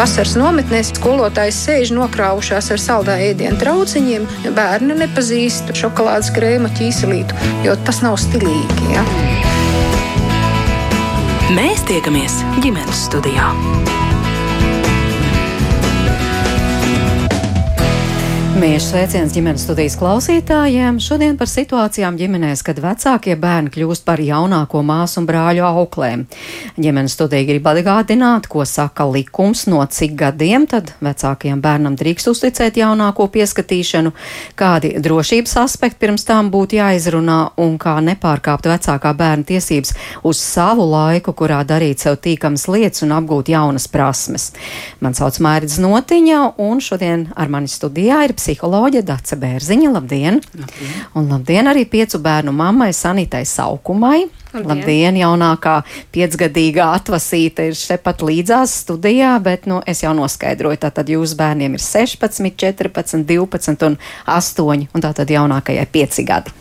[0.00, 4.24] Vasaras nometnēs skolotājs sēž nokrāvušās ar saldā ēdienu trauciņiem,
[4.56, 7.36] bērni nepazīst šokolādes krēma ķīselītu,
[7.66, 8.94] jo tas nav stilīgi.
[8.94, 9.04] Ja?
[11.52, 13.52] Mēs tiekamies ģimenes studijā.
[18.60, 20.98] Mīļš sveiciens ģimenes studijas klausītājiem.
[21.00, 26.26] Šodien par situācijām ģimenēs, kad vecākie bērni kļūst par jaunāko māsu un brāļu auklēm.
[26.76, 32.76] Ģimenes studija grib atgādināt, ko saka likums, no cik gadiem tad vecākajam bērnam drīkst uzticēt
[32.82, 34.12] jaunāko pieskatīšanu,
[34.60, 40.84] kādi drošības aspekti pirms tam būtu jāizrunā un kā nepārkāpt vecākā bērna tiesības uz savu
[40.90, 44.50] laiku, kurā darīt sev tīkamas lietas un apgūt jaunas prasmes.
[45.00, 49.92] Man sauc Mērķis Notiņa, un šodien ar mani studijā ir psiholoģija psiholoģe Dace Bērziņa.
[49.94, 50.40] Labdien!
[50.58, 50.94] labdien!
[51.14, 54.24] Un labdien arī piecu bērnu mammai Sanitai Saukumai.
[54.50, 54.70] Labdien.
[54.70, 55.74] Labdien, jaunākā
[56.14, 61.84] piecgadīgā atvasīte ir šepat līdzās studijā, bet, nu, es jau noskaidroju, tātad jūsu bērniem ir
[61.84, 66.54] 16, 14, 12 un 8, un tātad jaunākajai 5 gadi.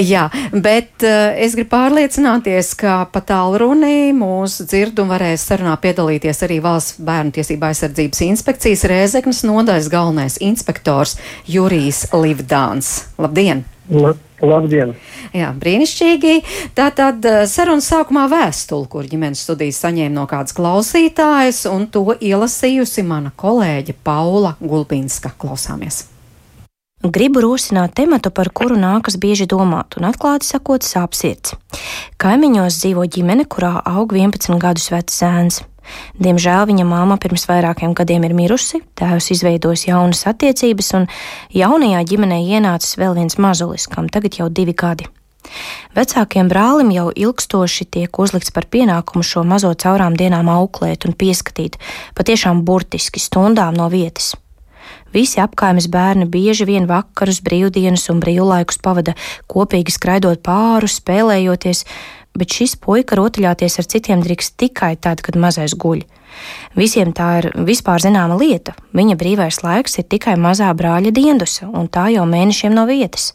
[0.00, 6.42] Jā, bet uh, es gribu pārliecināties, ka pa tālruni mūsu dzirdu un varēs sarunā piedalīties
[6.46, 11.18] arī Valsts bērnu tiesība aizsardzības inspekcijas Rēzeknas nodaļas galvenais inspektors
[11.50, 12.96] Jurijs Livdāns.
[13.20, 13.66] Labdien!
[13.92, 14.94] La, labdien!
[15.36, 16.38] Jā, brīnišķīgi.
[16.76, 23.04] Tātad eh, sarunas sākumā vēstuli, kur ģimenes studijas saņēma no kādas klausītājas, un to ielasījusi
[23.04, 25.34] mana kolēģe Paula Gulbinska.
[25.36, 26.06] Klausāmies!
[27.04, 31.52] Gribu rosināt tematu, par kuru nākas bieži domāt, un atklāti sakot, sāp sirds.
[32.16, 35.60] Kaimiņos dzīvo ģimene, kurā aug 11 gadus vecs zēns.
[36.20, 41.10] Diemžēl viņa māma pirms vairākiem gadiem ir mirusi, tēvs izveidojis jaunas attiecības, un
[41.54, 45.08] jaunajā ģimenē ienācis vēl viens mazulis, kam tagad jau divi gadi.
[45.94, 51.76] Vecākiem brālim jau ilgstoši tiek uzlikts par pienākumu šo mazo caurām dienām auklēt un pieskatīt,
[52.16, 54.32] patiešām burtiski stundām no vietas.
[55.14, 59.14] Visi apkaimes bērni bieži vien vakarus, brīvdienas un brīvlaikus pavada
[59.50, 61.84] kopīgi skraidot pāri, spēlējoties,
[62.38, 66.04] bet šis puika rotaļāties ar citiem drīkst tikai tad, kad mazais guļ.
[66.74, 68.74] Visiem tā ir vispār zināma lieta.
[68.96, 73.32] Viņa brīvais laiks ir tikai mazā brāļa diendusa, un tā jau mēnešiem no vietas.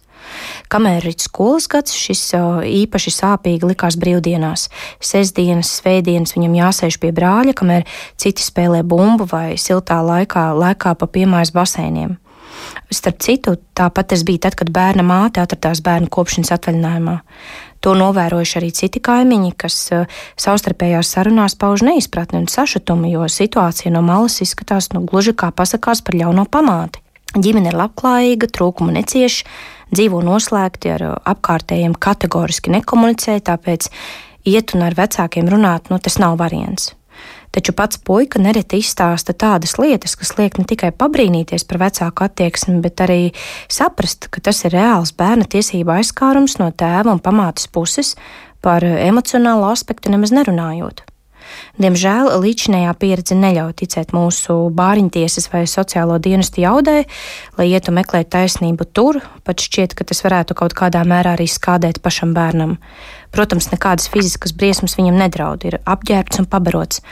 [0.70, 2.22] Kamēr ir skolas gads, šis
[2.68, 4.68] īpaši sāpīgi likās brīvdienās.
[5.00, 7.88] Sestdienas, svētdienas viņam jāsēž pie brāļa, kamēr
[8.20, 12.18] citi spēlē bumbu vai siltā laikā lēkā pa piemājas basēniem.
[12.92, 17.20] Starp citu, tāpat tas bija tad, kad bērna māte atradās bērnu kopšanas atvaļinājumā.
[17.86, 23.94] To novērojuši arī citi kaimiņi, kas uh, savstarpējās sarunās pauž neizpratni un sašutumu, jo situācija
[23.96, 27.04] no malas izskatās nu, gluži kā pasakās par ļauno pamāti.
[27.38, 29.44] Ģimene ir labklājīga, trūkumu necieš,
[29.94, 33.92] dzīvo noslēgti ar apkārtējiem, kategoriski nekomunicē, tāpēc
[34.50, 36.96] iet un ar vecākiem runāt, nu, tas nav variants.
[37.50, 42.78] Taču pats puika nereti izstāsta tādas lietas, kas liek ne tikai pabrīnīties par vecāku attieksmi,
[42.84, 43.22] bet arī
[43.72, 48.14] saprast, ka tas ir reāls bērna tiesība aizskārums no tēva un pamātes puses,
[48.62, 51.09] par emocionālu aspektu nemaz nerunājot.
[51.80, 57.04] Diemžēl līdzinējā pieredze neļauj ticēt mūsu bāriņtiesas vai sociālo dienestu jaudai,
[57.60, 62.02] lai ietu meklēt taisnību tur, pat šķiet, ka tas varētu kaut kādā mērā arī skādēt
[62.04, 62.78] pašam bērnam.
[63.36, 67.04] Protams, nekādas fiziskas briesmas viņam nedraud, ir apģērbts un pabarots.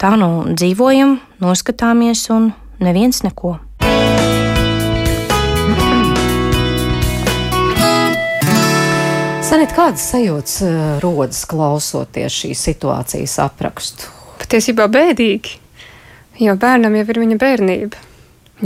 [0.00, 2.50] Tā nu dzīvojam, noskatāmies un
[2.82, 3.58] neviens neko.
[9.54, 14.08] Sanīt, kādas sajūtas uh, rodas klausoties šīs situācijas aprakstu?
[14.40, 15.52] Patiesībā bēdīgi,
[16.42, 18.00] jo bērnam jau ir viņa bērnība.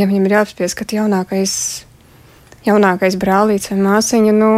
[0.00, 1.52] Ja viņam ir jāapspies, ka jaunākais,
[2.64, 4.48] jaunākais brālīts vai māsiņa, nu,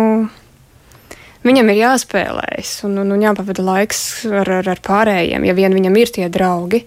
[1.50, 5.98] viņam ir jāspēlējas un, un, un jāpavada laiks ar, ar, ar pārējiem, ja vien viņam
[5.98, 6.84] ir tie draugi.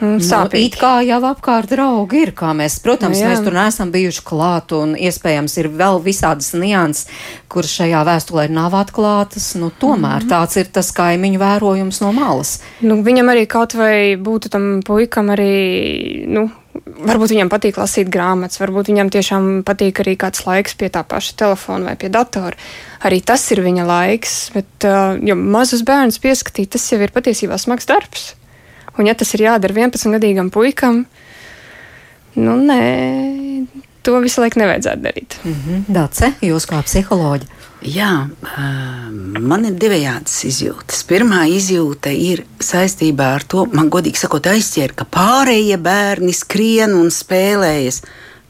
[0.00, 3.90] Mm, nu, it kā jau apkārt draugi ir, kā mēs, protams, nu, mēs tur neesam
[3.92, 7.10] bijuši klāt, un iespējams ir vēl visādas nianses,
[7.52, 9.52] kur šajā vēstulē nav atklātas.
[9.60, 10.32] Nu, tomēr mm -hmm.
[10.32, 12.60] tāds ir tas kaimiņu vērojums no malas.
[12.80, 16.50] Nu, viņam arī kaut vai būtu tam puikam arī, nu,
[17.00, 21.34] Varbūt viņam patīk lasīt grāmatas, varbūt viņam tiešām patīk arī kāds laiks pie tā paša
[21.36, 22.56] telefona vai pie datora.
[23.02, 27.86] Arī tas ir viņa laiks, bet uh, mazus bērnus pieskatīt, tas jau ir patiesībā smags
[27.90, 28.34] darbs.
[28.98, 31.04] Un, ja tas ir jādara 11-gadīgam puikam,
[32.36, 32.80] nu, nē,
[34.02, 35.38] to visu laiku nevajadzētu darīt.
[35.44, 35.82] Mm -hmm.
[35.88, 37.46] Dace, jūs kā psiholoģi?
[37.80, 38.28] Jā,
[39.40, 41.00] man ir divējādas izjūtas.
[41.08, 47.08] Pirmā izjūta ir saistībā ar to, man godīgi sakot, aizķēra, ka pārējie bērni skrien un
[47.08, 48.02] spēlējas.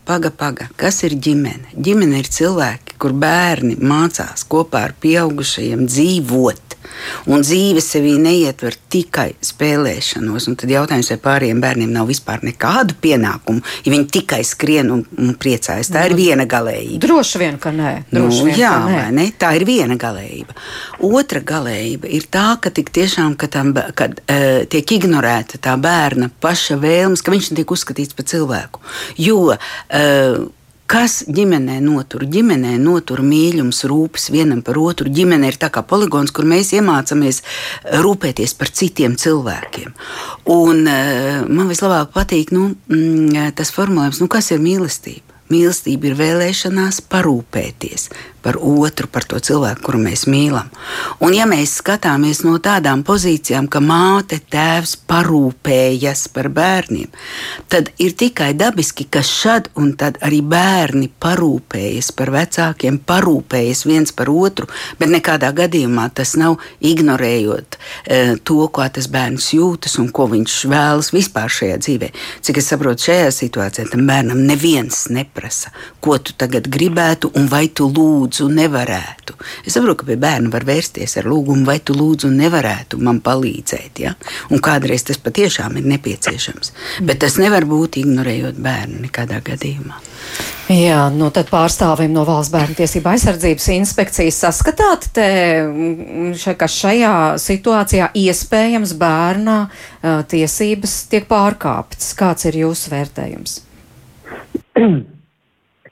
[0.04, 1.76] Paga, paga, kas ir ģimene?
[1.78, 6.69] Ģimene ir cilvēki, kur bērni mācās kopā ar pieaugušajiem dzīvot.
[7.30, 10.48] Un dzīve sevī neietver tikai spēlēšanos.
[10.50, 15.04] Un tad jautājums, vai pārējiem bērniem nav vispār nekādu pienākumu, ja viņi tikai skrien un,
[15.18, 15.92] un priecājas.
[15.92, 17.02] Tā ir nu, viena galējība.
[17.04, 17.94] Droši vien, ka nē.
[18.16, 19.04] Nu, vien, jā, ka nē.
[19.16, 19.26] Ne?
[19.40, 20.56] tā ir viena galējība.
[21.10, 26.30] Otra galējība ir tā, ka tik tiešām, ka tam, kad, uh, tiek ignorēta tā bērna
[26.42, 28.82] paša vēlmes, ka viņš netiek uzskatīts par cilvēku.
[29.20, 30.48] Jo uh,
[30.90, 32.24] Kas ģimenē notur?
[32.26, 35.06] Ģimenē notur mīlestības, rūpes vienam par otru.
[35.14, 37.38] Ģimene ir tā kā poligons, kur mēs iemācāmies
[38.02, 39.94] rūpēties par citiem cilvēkiem.
[40.50, 45.29] Un, uh, man vislabāk patīk nu, mm, tas formulējums, nu, kas ir mīlestība.
[45.50, 48.10] Mīlestība ir vēlēšanās parūpēties
[48.42, 50.70] par otru, par to cilvēku, kuru mēs mīlam.
[51.20, 57.10] Un, ja mēs skatāmies no tādām pozīcijām, ka māte, tēvs parūpējas par bērniem,
[57.68, 64.14] tad ir tikai dabiski, ka šad un tad arī bērni parūpējas par vecākiem, parūpējas viens
[64.16, 70.08] par otru, bet nekādā gadījumā tas nav ignorējot e, to, kā tas bērns jūtas un
[70.14, 72.12] ko viņš vēlas vispār šajā dzīvē.
[72.46, 75.39] Cik es saprotu, šajā situācijā tam bērnam neviens neprasa,
[76.00, 79.36] ko tu tagad gribētu un vai tu lūdzu lūdzu, nevarētu.
[79.66, 84.00] Es saprotu, ka pie bērna var vērsties ar lūgumu, vai tu lūdzu, nevarētu man palīdzēt.
[84.04, 84.14] Ja?
[84.50, 86.72] Un kādreiz tas patiešām ir nepieciešams.
[87.06, 90.00] Bet tas nevar būt ignorējot bērnu nekādā gadījumā.
[90.70, 95.26] Jā, nu tad pārstāvim no Valsts bērnu tiesība aizsardzības inspekcijas saskatāt, te,
[96.38, 102.12] še, ka šajā situācijā iespējams bērna uh, tiesības tiek pārkāptas.
[102.18, 103.64] Kāds ir jūsu vērtējums?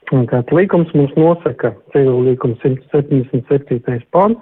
[0.09, 4.01] Tātad likums mums nosaka, civil likums 177.
[4.09, 4.41] pants,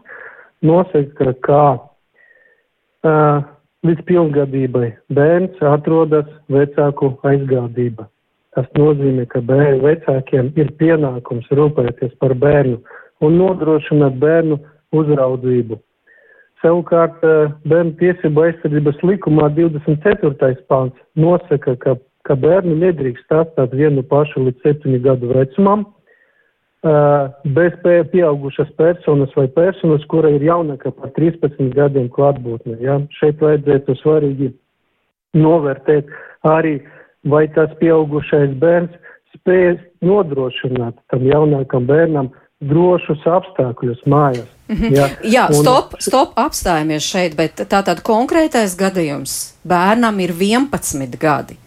[0.63, 1.63] nosaka, ka
[3.03, 3.41] uh,
[3.83, 8.07] līdz pilngadībai bērns atrodas vecāku aizgādība.
[8.55, 12.79] Tas nozīmē, ka bērnu vecākiem ir pienākums rūpēties par bērnu
[13.21, 14.57] un nodrošināt bērnu
[14.97, 15.77] uzraudzību.
[16.63, 17.21] Savukārt
[17.69, 20.55] bērnu tiesību aizsardzības likumā 24.
[20.71, 21.97] pāns nosaka, ka
[22.27, 25.85] ka bērni nedrīkst atstāt vienu pašu līdz septiņu gadu vecumam,
[27.43, 27.73] bez
[28.11, 32.77] pieaugušas personas vai personas, kura ir jaunāka par 13 gadiem klātbūtne.
[32.83, 32.99] Ja?
[33.19, 34.51] Šeit vajadzētu svarīgi
[35.37, 36.11] novērtēt
[36.47, 36.77] arī,
[37.27, 38.93] vai tas pieaugušais bērns
[39.35, 42.31] spēj nodrošināt tam jaunākam bērnam
[42.63, 44.47] drošus apstākļus mājās.
[44.67, 44.95] Mm -hmm.
[44.95, 45.53] Jā, Jā un...
[45.53, 51.57] stop, stop, apstājamies šeit, bet tātad konkrētais gadījums bērnam ir 11 gadi.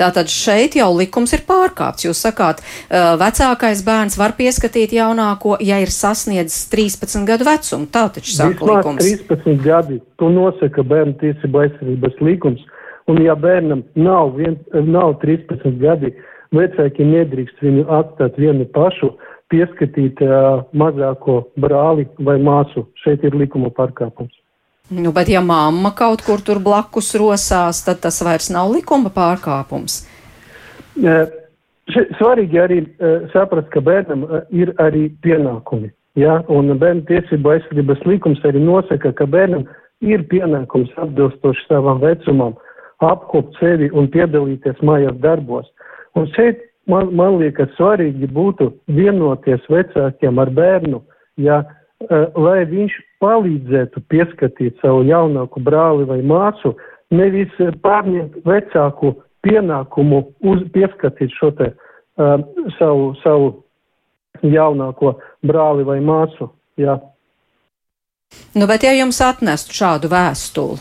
[0.00, 2.06] Tātad šeit jau likums ir pārkāpts.
[2.06, 7.88] Jūs sakāt, vecākais bērns var pieskatīt jaunāko, ja ir sasniedzis 13 gadu vecumu.
[7.92, 9.04] Tā taču saka likums.
[9.28, 12.64] 13 gadi, to nosaka bērnu tiesību aizsardzības likums.
[13.10, 16.12] Un ja bērnam nav, vien, nav 13 gadi,
[16.54, 19.12] vecāki nedrīkst viņu atstāt vienu pašu,
[19.52, 22.86] pieskatīt uh, mazāko brāli vai māsu.
[23.04, 24.32] Šeit ir likuma pārkāpums.
[24.92, 30.02] Nu, bet ja mamma kaut kur tur blakus rosās, tad tas vairs nav likuma pārkāpums.
[32.18, 32.80] Svarīgi arī
[33.32, 35.88] saprast, ka bērnam ir arī pienākumi.
[36.20, 36.42] Ja?
[36.52, 39.64] Un bērnu tiesību aizsardzības likums arī nosaka, ka bērnam
[40.04, 42.58] ir pienākums atbilstoši savam vecumam
[43.02, 45.66] apkopt sevi un piedalīties mājās darbos.
[46.18, 46.60] Un šeit
[46.90, 51.00] man, man liekas svarīgi būtu vienoties vecākiem ar bērnu,
[51.40, 51.62] ja,
[52.36, 56.74] lai viņš palīdzētu pieskatīt savu jaunāku brāli vai māsu,
[57.14, 57.52] nevis
[57.84, 59.14] pārņemt vecāku
[59.46, 62.38] pienākumu uz, pieskatīt šo te uh,
[62.78, 63.50] savu, savu
[64.42, 66.50] jaunāko brāli vai māsu.
[66.80, 66.98] Jā.
[68.56, 70.80] Nu, bet ja jums atnestu šādu vēstuli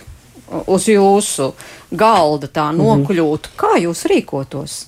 [0.68, 1.52] uz jūsu
[1.92, 2.82] galda tā mhm.
[2.82, 3.60] nokļūtu, mm -hmm.
[3.60, 4.80] kā jūs rīkotos?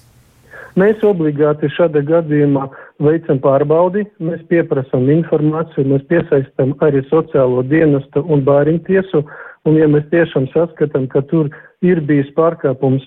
[0.76, 2.66] Mēs obligāti šāda gadījumā
[3.02, 9.24] veicam pārbaudi, mēs pieprasām informāciju, mēs piesaistam arī sociālo dienestu un bāriņtiesu,
[9.70, 11.50] un ja mēs tiešām saskatām, ka tur
[11.82, 13.06] ir bijis pārkāpums,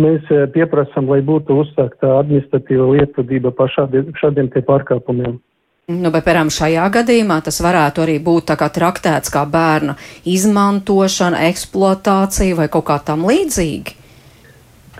[0.00, 5.40] mēs eh, pieprasām, lai būtu uzsākta administratīva lietvedība par šādiem, šādiem te pārkāpumiem.
[5.84, 12.56] Nu, bet, piemēram, šajā gadījumā tas varētu arī būt kā traktēts kā bērna izmantošana, eksploatācija
[12.56, 14.03] vai kaut kā tam līdzīgi.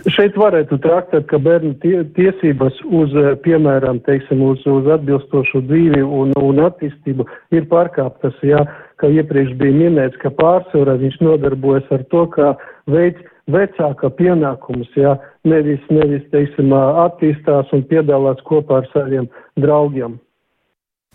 [0.05, 6.03] Šeit varētu traktēt, ka bērnu tie, tiesības uz, eh, piemēram, teiksim, uz, uz atbilstošu dzīvi
[6.03, 7.25] un, un attīstību
[7.57, 8.61] ir pārkāptas, jā,
[9.01, 12.51] kā iepriekš bija minēts, ka pārsvarā viņš nodarbojas ar to, kā
[12.85, 19.25] veids vecāka pienākumus, jā, nevis, nevis, teiksim, attīstās un piedalās kopā ar saviem
[19.57, 20.19] draugiem.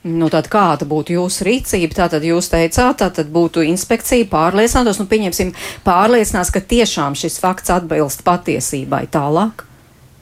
[0.00, 1.92] Nu, tad kāda būtu jūsu rīcība?
[1.98, 5.50] Tātad jūs teicāt, tātad būtu inspekcija pārliecinātos, nu, pieņemsim,
[5.84, 9.66] pārliecinās, ka tiešām šis fakts atbilst patiesībai tālāk.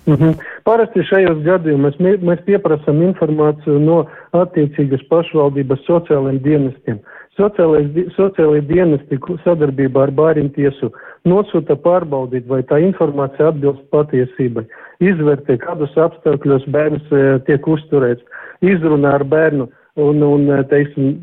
[0.08, 0.34] Mm -hmm.
[0.64, 6.98] Parasti šajos gadījumos mēs, mēs pieprasām informāciju no attiecīgas pašvaldības sociālajiem dienestiem.
[7.38, 10.90] Sociālajie dienesti sadarbībā ar bāriņu tiesu
[11.28, 14.64] nosūta pārbaudīt, vai tā informācija atbilst patiesībai,
[15.04, 18.24] izvērtē, kādos apstākļos bērns e, tiek uzturēts,
[18.66, 19.68] izrunā ar bērnu
[20.02, 21.14] un, un e, teiksim,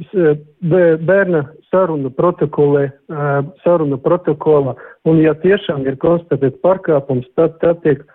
[1.09, 3.29] bērna sarunu protokolē, e,
[3.65, 4.77] sarunu protokola,
[5.09, 8.05] un ja tiešām ir konstatēts pārkāpums, tad, tad tiek,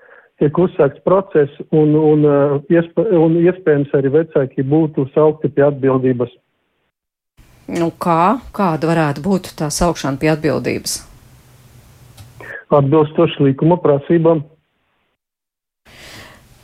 [0.41, 2.29] tiek uzsākts process un, un,
[2.73, 6.33] iespē, un iespējams arī vecāki būtu saukti pie atbildības.
[7.71, 8.41] Nu, kā?
[8.57, 10.97] Kāda varētu būt tā saukšana pie atbildības?
[12.71, 14.43] Atbilstoši likuma prasībām.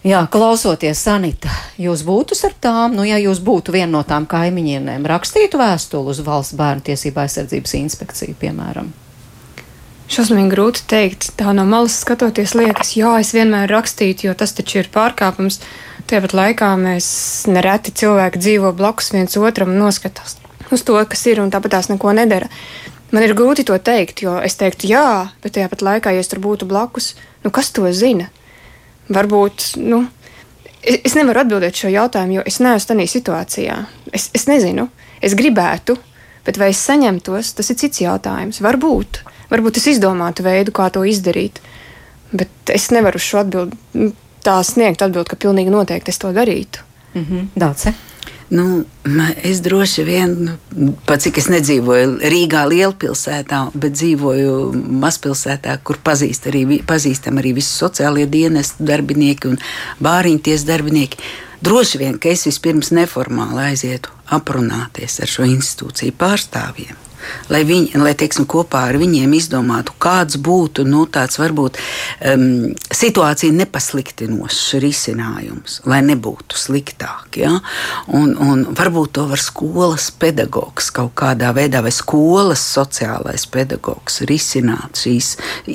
[0.07, 1.51] Jā, klausoties, Sanita,
[1.83, 6.21] jūs būtu ar tām, nu, ja jūs būtu viena no tām kaimiņienēm, rakstītu vēstuli uz
[6.23, 8.93] valsts bērnu tiesību aizsardzības inspekciju, piemēram?
[10.07, 11.33] Šausmīgi grūti pateikt.
[11.35, 15.59] Tā no malas skatoties, liekas, jā, es vienmēr rakstītu, jo tas taču ir pārkāpums.
[16.07, 17.09] Tāpat laikā mēs
[17.51, 20.39] nereti cilvēki dzīvo blakus viens otram un noskatās
[20.73, 22.49] uz to, kas ir, un tāpat tās neko nedara.
[23.15, 26.31] Man ir grūti to teikt, jo es teiktu, jā, bet tajā pat laikā, ja es
[26.31, 28.29] tur būtu blakus, nu kas to zina?
[29.13, 30.03] Varbūt, nu,
[30.83, 33.79] es, es nevaru atbildēt šo jautājumu, jo es neesmu tādā situācijā.
[34.11, 34.89] Es, es nezinu,
[35.23, 35.95] es gribētu,
[36.47, 38.59] bet vai es saņemtos, tas ir cits jautājums.
[38.65, 41.63] Varbūt, varbūt es izdomātu veidu, kā to izdarīt,
[42.35, 44.11] bet es nevaru uz šo atbildi nu,
[44.47, 46.83] tā sniegt atbildi, ka pilnīgi noteikti es to darītu.
[47.15, 47.47] Mm -hmm.
[47.55, 47.95] Dāce.
[48.49, 48.85] Nu,
[49.43, 50.35] es droši vien,
[50.71, 54.53] nu, pat cik es nedzīvoju Rīgā, lielpilsētā, bet dzīvoju
[55.03, 59.59] mazpilsētā, kur pazīst arī, pazīstam arī visi sociālie dienestu darbinieki un
[60.07, 61.19] bāriņties darbinieki.
[61.67, 67.03] Droši vien, ka es vispirms neformāli aizietu aprunāties ar šo institūciju pārstāvjiem
[67.51, 72.47] lai viņi, lai teiksim, kopā ar viņiem izdomātu, kāds būtu nu, tāds varbūt um,
[72.97, 77.39] situācija nepasliktinošs risinājums, lai nebūtu sliktāk.
[77.41, 77.53] Ja?
[78.17, 85.01] Un, un varbūt to var skolas pedagogs kaut kādā veidā vai skolas sociālais pedagogs risināt
[85.03, 85.35] šīs,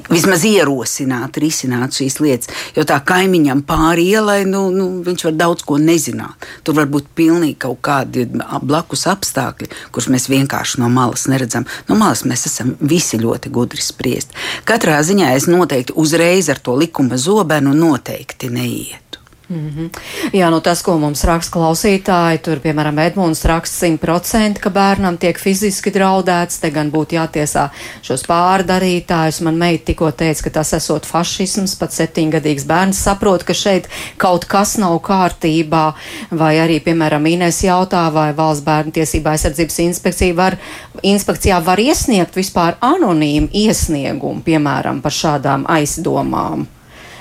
[0.10, 2.52] vismaz ierosināt, risināt šīs lietas.
[2.76, 6.48] Jo tā kaimiņam pāri ielai, nu, nu, viņš var daudz ko nezināt.
[6.66, 8.28] Tur var būt pilnīgi kaut kādi
[8.66, 11.68] blakus apstākļi, kurus mēs vienkārši no malas neredzam.
[11.90, 14.34] No malas mēs esam visi ļoti gudri spriest.
[14.68, 16.76] Katrā ziņā es noteikti uzreiz ar to
[17.12, 19.20] likuma zobenu noteikti neietu.
[19.52, 19.90] Mm -hmm.
[20.34, 25.40] Jā, nu tas, ko mums raksta klausītāji, tur, piemēram, Edmunds raksta 100%, ka bērnam tiek
[25.40, 27.70] fiziski draudēts, te gan būtu jātiesā
[28.02, 29.42] šos pārdarītājus.
[29.42, 33.88] Man meita tikko teica, ka tas esot fašisms, pat septiņgadīgs bērns saprot, ka šeit
[34.18, 35.94] kaut kas nav kārtībā,
[36.32, 40.58] vai arī, piemēram, Ines jautā, vai valsts bērnu tiesība aizsardzības inspekcija var,
[41.04, 46.68] inspekcijā var iesniegt vispār anonīmu iesniegumu, piemēram, par šādām aizdomām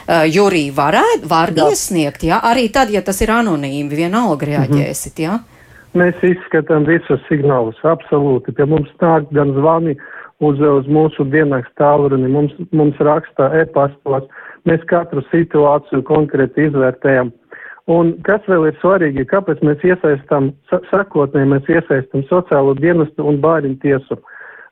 [0.07, 5.41] uh, Jurija varētu, var iesniegt, jā, arī tad, ja tas ir anonīmi, vienalga reaģēsit, jā?
[5.99, 8.55] Mēs izskatām visus signālus, absolūti.
[8.55, 9.97] Pie mums nāk gan zvani
[10.39, 14.29] uz, uz mūsu dienas tālruni, mums, mums rakstā e-pastos.
[14.69, 17.33] Mēs katru situāciju konkrēti izvērtējam.
[17.91, 20.53] Un kas vēl ir svarīgi, kāpēc mēs iesaistām,
[20.93, 24.21] sakotnē mēs iesaistām sociālo dienestu un bāriņu tiesu.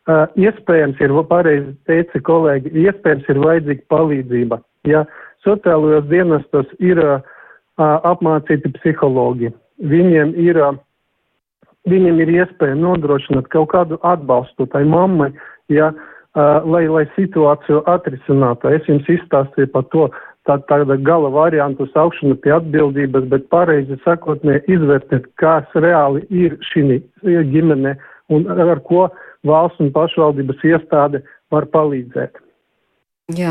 [0.08, 4.60] Uh, iespējams ir, pareizi teica kolēģi, iespējams ir vajadzīga palīdzība.
[4.88, 5.04] Ja
[5.46, 7.20] sociālajos dienestos ir uh,
[7.78, 9.52] apmācīti psihologi.
[9.78, 10.78] Viņiem ir, uh,
[11.90, 15.30] viņiem ir iespēja nodrošināt kaut kādu atbalstu tai mammai,
[15.72, 18.72] ja, uh, lai, lai situāciju atrisinātu.
[18.74, 20.08] Es jums izstāstīju par to,
[20.48, 26.58] tā, tāda gala variantu saukšanu pie atbildības, bet pareizi sakot, ne izvērtēt, kas reāli ir
[26.72, 27.96] šī ģimene
[28.34, 29.08] un ar ko
[29.46, 32.40] valsts un pašvaldības iestāde var palīdzēt.
[33.36, 33.50] Jā,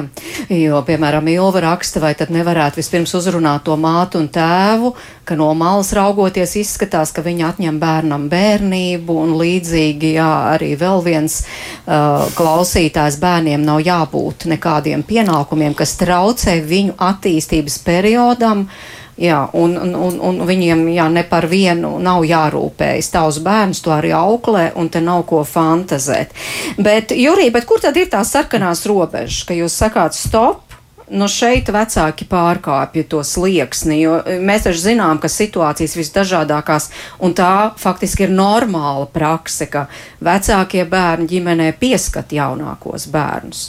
[0.49, 4.89] jo, piemēram, Ilva raksta, vai tad nevarētu vispirms uzrunāt to mātu un tēvu,
[5.21, 11.05] ka no malas raugoties izskatās, ka viņi atņem bērnam bērnību un līdzīgi, jā, arī vēl
[11.05, 18.65] viens uh, klausītājs bērniem nav jābūt nekādiem pienākumiem, kas traucē viņu attīstības periodam.
[18.65, 23.09] Uh, Jā, un, un, un, viņiem jā, ne par vienu nav jārūpējas.
[23.15, 26.35] Tavs bērns to arī auklē, un te nav ko fantazēt.
[26.77, 30.63] Bet, Jurī, bet kur tad ir tās sarkanās robežas, ka jūs sakāt stop?
[31.07, 36.89] Nu šeit vecāki pārkāpja to slieksni, jo mēs taču zinām, ka situācijas visdažādākās,
[37.23, 39.85] un tā faktiski ir normāla prakse, ka
[40.19, 43.65] vecākie bērni ģimenē pieskat jaunākos bērnus.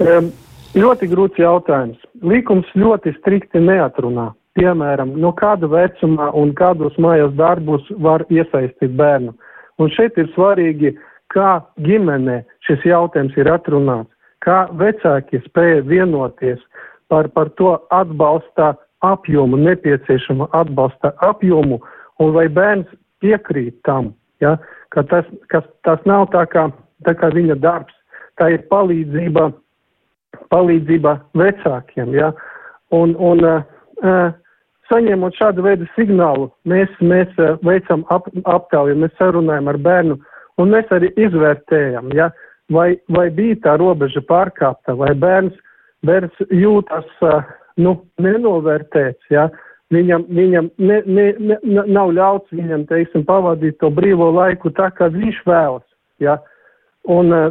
[0.00, 0.32] Um
[0.76, 1.98] Ļoti grūts jautājums.
[2.22, 4.32] Likums ļoti strikti neatrunā.
[4.58, 9.34] Piemēram, no kāda vecuma un kādos mājās darbus var iesaistīt bērnu.
[9.78, 10.96] Un šeit ir svarīgi,
[11.30, 14.10] kā ģimenē šis jautājums ir atrunāts,
[14.42, 16.58] kā vecāki spēja vienoties
[17.06, 18.72] par, par to atbalsta
[19.06, 21.78] apjomu, nepieciešama atbalsta apjomu,
[22.18, 22.90] un vai bērns
[23.22, 24.10] piekrīt tam,
[24.40, 24.56] Ja?
[24.94, 26.68] Ka tas, kas, tas nav tā kā,
[27.06, 27.94] tā kā viņa darbs,
[28.40, 29.50] tā ir palīdzība,
[30.52, 32.12] palīdzība vecākiem.
[32.16, 32.32] Ja?
[32.94, 34.32] Un, un uh,
[34.88, 40.18] saņemot šādu veidu signālu, mēs, mēs uh, veicam ap, aptauju, mēs sarunājam ar bērnu,
[40.58, 42.30] un mēs arī izvērtējam, ja?
[42.72, 45.56] vai, vai bija tā robeža pārkāpta, vai bērns,
[46.06, 47.08] bērns jūtas
[47.80, 49.30] nu, nenovērtēts.
[49.32, 49.48] Ja?
[49.94, 51.58] Viņam, viņam ne, ne, ne,
[51.88, 55.86] nav ļauts viņam, teiksim, pavadīt to brīvo laiku tā, kā viņš vēlas.
[56.20, 56.38] Ja?
[57.08, 57.48] Un uh,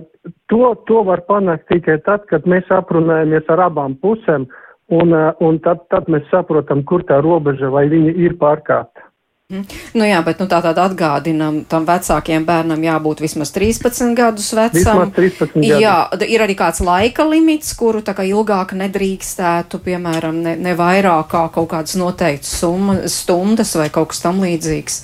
[0.51, 4.45] to, to var panākt tikai tad, kad mēs aprunājamies ar abām pusēm,
[4.93, 9.07] un, uh, un tad, tad mēs saprotam, kur tā robeža vai viņa ir pārkāpta.
[9.47, 9.63] Mhm.
[9.95, 14.75] Nu jā, bet nu, tā tad atgādinam, tam vecākiem bērnam jābūt vismaz 13 gadus vecam.
[14.75, 15.83] Vismaz 13 gadus.
[15.85, 15.93] Jā,
[16.27, 21.45] ir arī kāds laika limits, kuru tā kā ilgāk nedrīkstētu, piemēram, ne, ne vairāk kā
[21.55, 24.99] kaut kādas noteiktas summa, stundas vai kaut kas tam līdzīgs.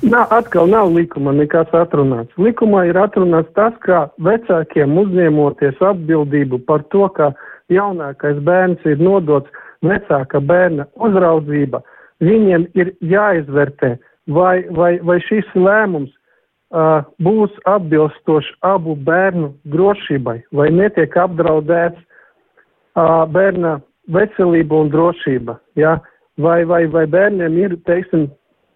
[0.00, 2.32] Nā, atkal nav likuma nekas atrunāts.
[2.40, 7.32] Likumā ir atrunāts tas, ka vecākiem uzņemoties atbildību par to, ka
[7.68, 9.50] jaunākais bērns ir nodots
[9.84, 11.82] vecāka bērna uzraudzība
[12.24, 13.96] viņiem ir jāizvērtē,
[14.32, 23.24] vai, vai, vai šis lēmums uh, būs atbilstošs abu bērnu drošībai, vai netiek apdraudēts uh,
[23.32, 23.78] bērna
[24.12, 25.58] veselība un drošība.
[25.80, 25.98] Ja?
[26.40, 28.28] Vai, vai, vai bērniem ir, teiksim,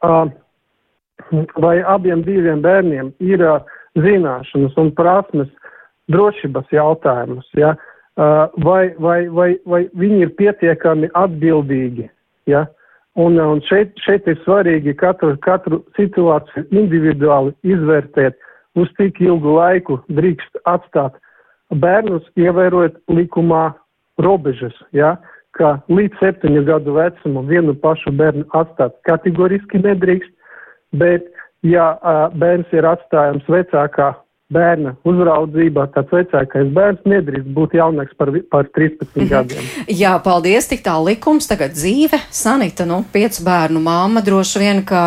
[0.04, 0.26] uh,
[1.61, 3.43] vai abiem diviem bērniem ir
[3.99, 5.50] zināšanas un prasmes
[6.12, 7.75] drošības jautājumus, ja?
[8.16, 12.09] vai, vai, vai, vai viņi ir pietiekami atbildīgi.
[12.50, 12.66] Ja?
[13.14, 18.37] Un, un šeit, šeit ir svarīgi katru, katru situāciju individuāli izvērtēt,
[18.75, 21.14] uz cik ilgu laiku drīkst atstāt
[21.71, 23.69] bērnus, ievērojot likumā
[24.23, 24.75] robežas.
[24.93, 25.16] Ja?
[25.54, 30.33] Ka līdz septiņu gadu vecumam vienu pašu bērnu atstāt kategoriski nedrīkst,
[31.01, 31.31] bet
[31.65, 31.95] ja
[32.37, 34.13] bērns ir atstājams vecākā
[34.53, 39.29] bērna uzraudzība, tāds vecākais bērns nedrīkst būt jaunāks par, par 13 mhm.
[39.31, 39.71] gadiem.
[40.03, 42.21] Jā, paldies, tik tā likums, tagad dzīve.
[42.35, 45.01] Sanita, nu, piecu bērnu māma droši vien, ka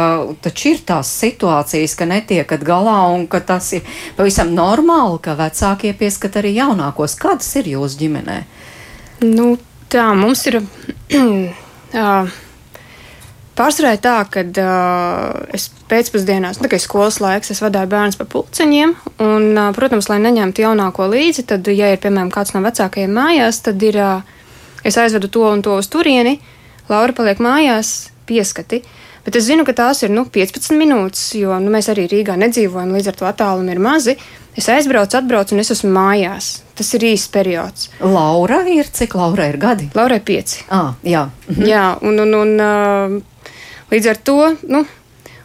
[0.44, 3.86] taču ir tās situācijas, ka netiekat galā un ka tas ir
[4.18, 7.18] pavisam normāli, ka vecākie pieskat arī jaunākos.
[7.22, 8.42] Kādas ir jūsu ģimenē?
[9.28, 9.54] Nu,
[9.94, 10.62] tā mums ir.
[11.14, 12.36] uh,
[13.58, 17.90] Pārsvarā ir tā, ka uh, es pēcpusdienās, nu, tā kā ir skolas laiks, es vadīju
[17.90, 18.94] bērnus pa pulciņiem.
[19.26, 23.64] Un, uh, protams, lai neņemtu jaunāko līdzi, tad, ja ir, piemēram, kāds no vecākajiem mājās,
[23.66, 26.38] tad ir, uh, es aizvedu to un to uz turieni,
[26.88, 28.84] Laura paliek mājās, pieskati.
[29.26, 32.94] Bet es zinu, ka tās ir nu, 15 minūtes, jo nu, mēs arī Rīgā nedzīvojam,
[32.96, 34.16] līdz ar to attālumi ir mazi.
[34.58, 36.52] Es aizbraucu, atbraucu un es esmu mājās.
[36.78, 37.90] Tas ir īsts periods.
[38.00, 39.90] Laura ir cik Laura ir gadi?
[39.98, 40.64] Laura ir pieci.
[40.70, 41.26] Ah, jā.
[41.50, 41.68] Mhm.
[41.68, 43.20] jā, un, un, un
[43.92, 44.84] Līdz ar to, nu,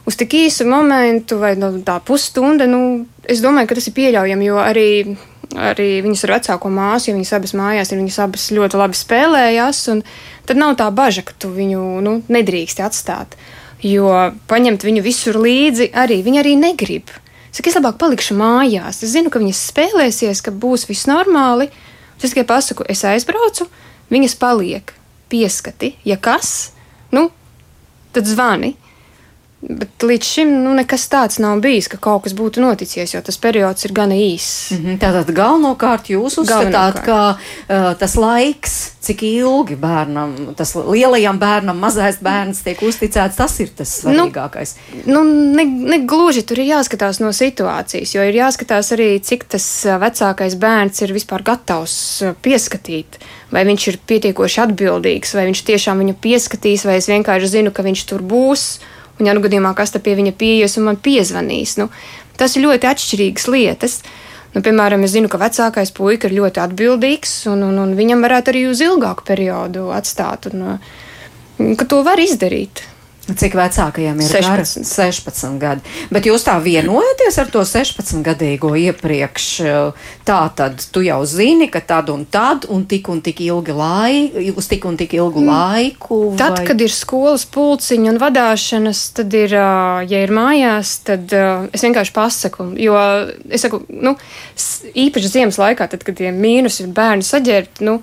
[0.08, 4.48] uz tik īsu momentu vai nu, tā pusstunda, nu, es domāju, ka tas ir pieļaujami,
[4.48, 4.88] jo arī,
[5.70, 9.82] arī viņas ar vecāko māsu, ja viņas abas mājās ir, viņas abas ļoti labi spēlējās,
[9.94, 10.02] un
[10.48, 13.38] tad nav tā baža, ka tu viņu nu, nedrīkst atstāt.
[13.82, 14.10] Jo
[14.50, 17.10] paņemt viņu visur līdzi arī viņi arī negrib.
[17.52, 19.02] Saka, es labāk palikšu mājās.
[19.04, 21.68] Es zinu, ka viņas spēlēsies, ka būs viss normāli.
[22.16, 23.66] Es tikai pasaku, es aizbraucu,
[24.14, 24.94] viņas paliek
[25.28, 25.96] pieskati.
[26.06, 26.71] Ja kas,
[28.12, 28.74] tad zvani.
[29.62, 33.36] Bet līdz šim nu, nekas tāds nav bijis, ka kaut kas būtu noticies, jo tas
[33.38, 34.72] periods ir gana īss.
[34.74, 34.96] Mm -hmm.
[34.98, 42.18] Tātad galvenokārt jūs uzskatāt, ka uh, tas laiks, cik ilgi bērnam, tas lielajam bērnam, mazais
[42.18, 44.74] bērns tiek uzticēts, tas ir tas svarīgākais.
[45.06, 49.44] Nu, nu ne, ne gluži tur ir jāskatās no situācijas, jo ir jāskatās arī, cik
[49.44, 53.06] tas vecākais bērns ir vispār gatavs pieskatīt.
[53.52, 57.82] Vai viņš ir pietiekoši atbildīgs, vai viņš tiešām viņu pieskatīs, vai es vienkārši zinu, ka
[57.82, 58.66] viņš tur būs
[59.22, 61.88] Ja nu gadījumā kas te pie viņa pieejas un man piezvanīs, nu,
[62.40, 64.00] tas ir ļoti atšķirīgas lietas.
[64.52, 68.52] Nu, piemēram, es zinu, ka vecākais puika ir ļoti atbildīgs, un, un, un viņam varētu
[68.52, 70.76] arī uz ilgāku periodu atstāt, un,
[71.78, 72.82] ka to var izdarīt.
[73.22, 74.82] Cik vecākajam ir 16.
[74.82, 75.12] Gara?
[75.14, 75.92] 16 gadi.
[76.10, 79.46] Bet jūs tā vienojaties ar to 16-gadīgo iepriekš.
[80.26, 84.42] Tā tad tu jau zini, ka tad un tad, un tik un tik ilgi laiku,
[84.58, 85.52] uz tik un tik ilgu mm.
[85.52, 86.18] laiku.
[86.40, 86.66] Tad, vai?
[86.72, 91.30] kad ir skolas pulciņi un vadāšanas, tad ir, ja ir mājās, tad
[91.70, 92.72] es vienkārši pasaku.
[92.82, 92.98] Jo
[93.46, 94.16] es saku, nu,
[95.06, 98.00] īpaši ziemas laikā, tad, kad tie mīnus ir bērni saģērbti, nu,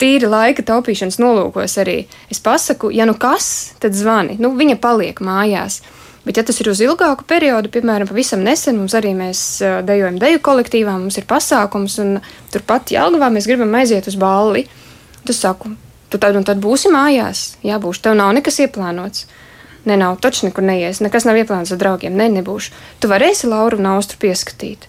[0.00, 4.38] tīri laika taupīšanas nolūkos arī es pasaku, ja nu kas, tad zvani.
[4.42, 5.80] Nu, viņa paliek mājās.
[6.22, 9.40] Bet, ja tas ir uz ilgāku periodu, piemēram, pavisam nesen mums arī mēs
[9.86, 12.20] dejojam deju kolektīvā, mums ir pasākums, un
[12.54, 14.68] turpat Jālgavā mēs gribam aiziet uz balli.
[15.26, 15.72] Tu saku,
[16.10, 19.26] tu tad un tad būsi mājās, jā, būšu, tev nav nekas ieplānots.
[19.82, 22.14] Nē, nav taču nekur neies, nekas nav ieplānots ar draugiem.
[22.14, 22.70] Nē, nebūšu.
[23.02, 24.86] Tu varēsi Lauru un Austru pieskatīt.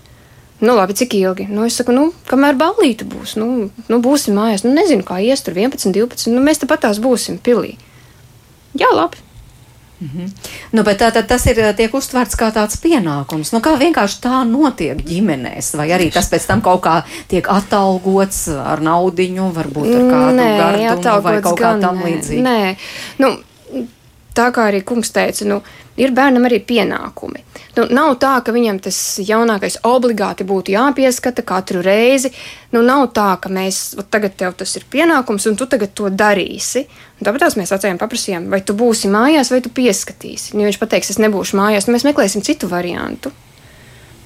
[0.64, 1.48] Nu, labi, cik ilgi?
[1.52, 4.64] Nu, es saku, nu, kamēr ballīte būs, nu, nu būsim mājās.
[4.64, 6.32] Nu, nezinu, kā ies tur 11, 12.
[6.32, 7.76] Nu, mēs tepat tās būsim pilī.
[8.80, 9.20] Jā, labi.
[10.04, 10.30] Mm -hmm.
[10.72, 13.54] nu, bet tā, tad tas ir tiek uztverts kā tāds pienākums.
[13.54, 18.48] Nu, kā vienkārši tā notiek ģimenēs, vai arī tas pēc tam kaut kā tiek atalgots
[18.48, 22.04] ar naudiņu, varbūt ar kādu Nē, gardumu vai kaut kā tam nē.
[22.06, 22.42] līdzīgu.
[22.42, 22.76] Nē,
[23.18, 23.38] nu,
[24.36, 25.62] tā kā arī kungs teica, nu,
[26.00, 27.44] ir bērnam arī pienākumi.
[27.78, 32.34] Nu, nav tā, ka viņam tas jaunākais obligāti būtu jāpieskata katru reizi.
[32.74, 36.86] Nu, nav tā, ka mēs tagad tev tas ir pienākums un tu tagad to darīsi.
[37.20, 40.54] Un tāpēc mēs vecajiem paprasījām, vai tu būsi mājās, vai tu pieskatīsi.
[40.58, 43.34] Ja viņš pateiks, es nebūšu mājās, tad mēs meklēsim citu variantu.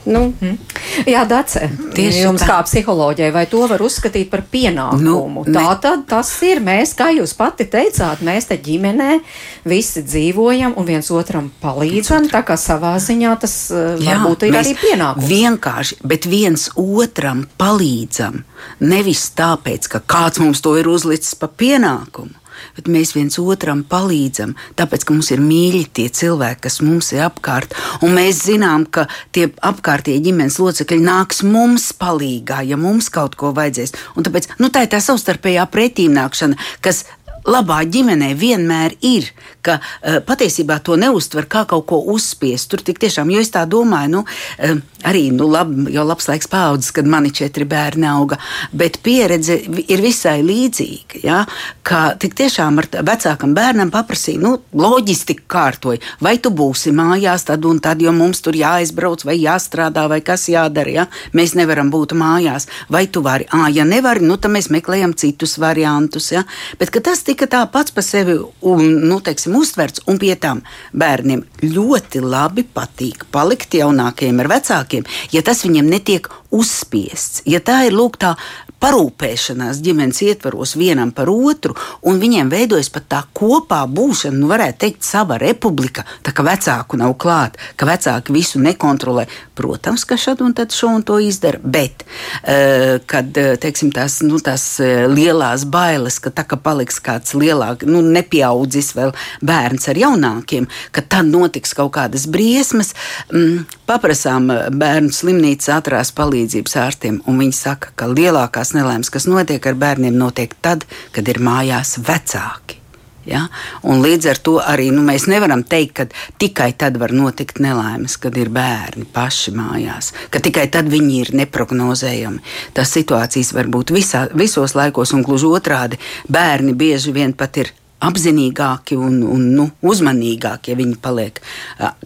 [0.07, 0.57] Nu, Mm.
[1.05, 2.47] Jā, Dace, Tieši jums tā.
[2.47, 5.01] kā psiholoģijai, vai to var uzskatīt par pienākumu?
[5.03, 9.19] Nu, ne- tā tad tas ir mēs, kā jūs pati teicāt, mēs te ģimenē
[9.65, 14.75] visi dzīvojam un viens otram palīdzam, tā kā savā ziņā tas uh, varbūt ir arī
[14.79, 15.27] pienākums.
[15.27, 18.43] Vienkārši, bet viens otram palīdzam.
[18.79, 22.31] Nevis tāpēc, ka kāds mums to ir uzlicis pa pienākumu.
[22.77, 27.25] Bet mēs viens otram palīdzam, tāpēc, ka mums ir mīļi tie cilvēki, kas mums ir
[27.27, 27.75] apkārt.
[28.05, 33.53] Un mēs zinām, ka tie apkārtējie ģimenes locekļi nāks mums palīdzīgā, ja mums kaut ko
[33.57, 33.95] vajadzēs.
[34.17, 37.05] Un tāpēc nu, tā ir tā savstarpējā pretīmnākšana, kas
[37.47, 39.31] labā ģimenē vienmēr ir,
[39.65, 42.69] ka uh, patiesībā to neuztver kā kaut ko uzspiest.
[42.71, 46.49] Tur tik tiešām, jo es tā domāju, nu, uh, arī nu, lab, jau labs laiks
[46.51, 48.37] paudzes, kad mani četri bērni auga,
[48.71, 49.57] bet pieredze
[49.87, 51.21] ir visai līdzīga.
[51.23, 51.43] Ja?
[51.87, 57.65] Ka tik tiešām ar vecākam bērnam paprasīja, nu, loģistiku kārtoja, vai tu būsi mājās tad
[57.67, 60.95] un tad, jo mums tur jāizbrauc vai jāstrādā vai kas jādara.
[61.01, 61.07] Ja?
[61.37, 63.47] Mēs nevaram būt mājās, vai tu vari.
[63.53, 66.31] À, ja nevari, nu, tad mēs meklējam citus variantus.
[66.35, 66.43] Ja?
[66.79, 68.33] Bet tas tika tā pats par sevi
[68.65, 70.63] un, nu, teiksim, uztverts, un pie tam
[70.97, 77.43] bērniem ļoti labi patīk palikt jaunākiem ar vecākiem, ja tas viņiem netiek uzspiests.
[77.45, 78.33] Ja tā ir lūk tā
[78.83, 81.75] parūpēšanās ģimenes ietvaros vienam par otru,
[82.07, 86.99] un viņiem veidojas pat tā kopā būšana, nu, varētu teikt, sava republika, tā kā vecāku
[86.99, 89.27] nav klāt, ka vecāki visu nekontrolē.
[89.57, 92.05] Protams, ka šad un tad šo un to izdara, bet,
[92.43, 97.33] eh, kad, eh, teiksim, tās, nu, tās eh, lielās bailes, ka tā kā paliks kāds
[97.33, 102.93] lielāks, nu, nepieaudzis vēl bērns ar jaunākiem, ka tad notiks kaut kādas briesmas,
[103.33, 109.29] mm, paprasām eh, bērnu slimnīcas ātrās palīdzības ārstiem, un viņi saka, ka lielākās nelaimes, kas
[109.29, 112.81] notiek ar bērniem, notiek tad, kad ir mājās vecāki.
[113.27, 113.43] Ja?
[113.83, 116.05] Un līdz ar to arī nu, mēs nevaram teikt, ka
[116.39, 121.33] tikai tad var notikt nelaimes, kad ir bērni paši mājās, ka tikai tad viņi ir
[121.41, 122.39] neparedzējami.
[122.77, 125.99] Tas situācijas var būt visā, visos laikos, un gluži otrādi
[126.31, 131.39] bērni bieži vien pat ir apzinīgāki un, un nu, uzmanīgāki, ja viņi paliek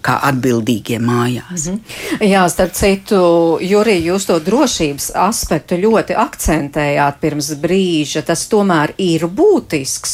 [0.01, 1.67] kā atbildīgie mājās.
[1.67, 2.27] Mm -hmm.
[2.31, 8.21] Jā, starp citu, Jurija, jūs to drošības aspektu ļoti akcentējāt pirms brīža.
[8.21, 10.13] Tas tomēr ir būtisks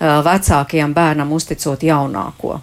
[0.00, 2.60] uh, vecākajam bērnam uzticot jaunāko.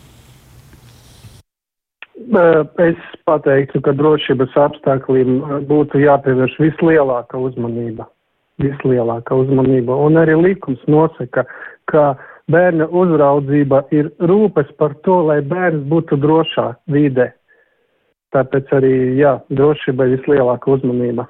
[2.80, 8.08] Es pateiktu, ka drošības apstākļiem būtu jāpievērš vislielākā uzmanība.
[8.64, 9.94] Vislielākā uzmanība.
[9.94, 11.46] Un arī likums nosaka,
[11.86, 12.16] ka
[12.52, 17.32] bērna uzraudzība ir rūpes par to, lai bērns būtu drošā vidē.
[18.36, 21.30] Tāpēc arī, jā, drošība ir vislielākā uzmanība.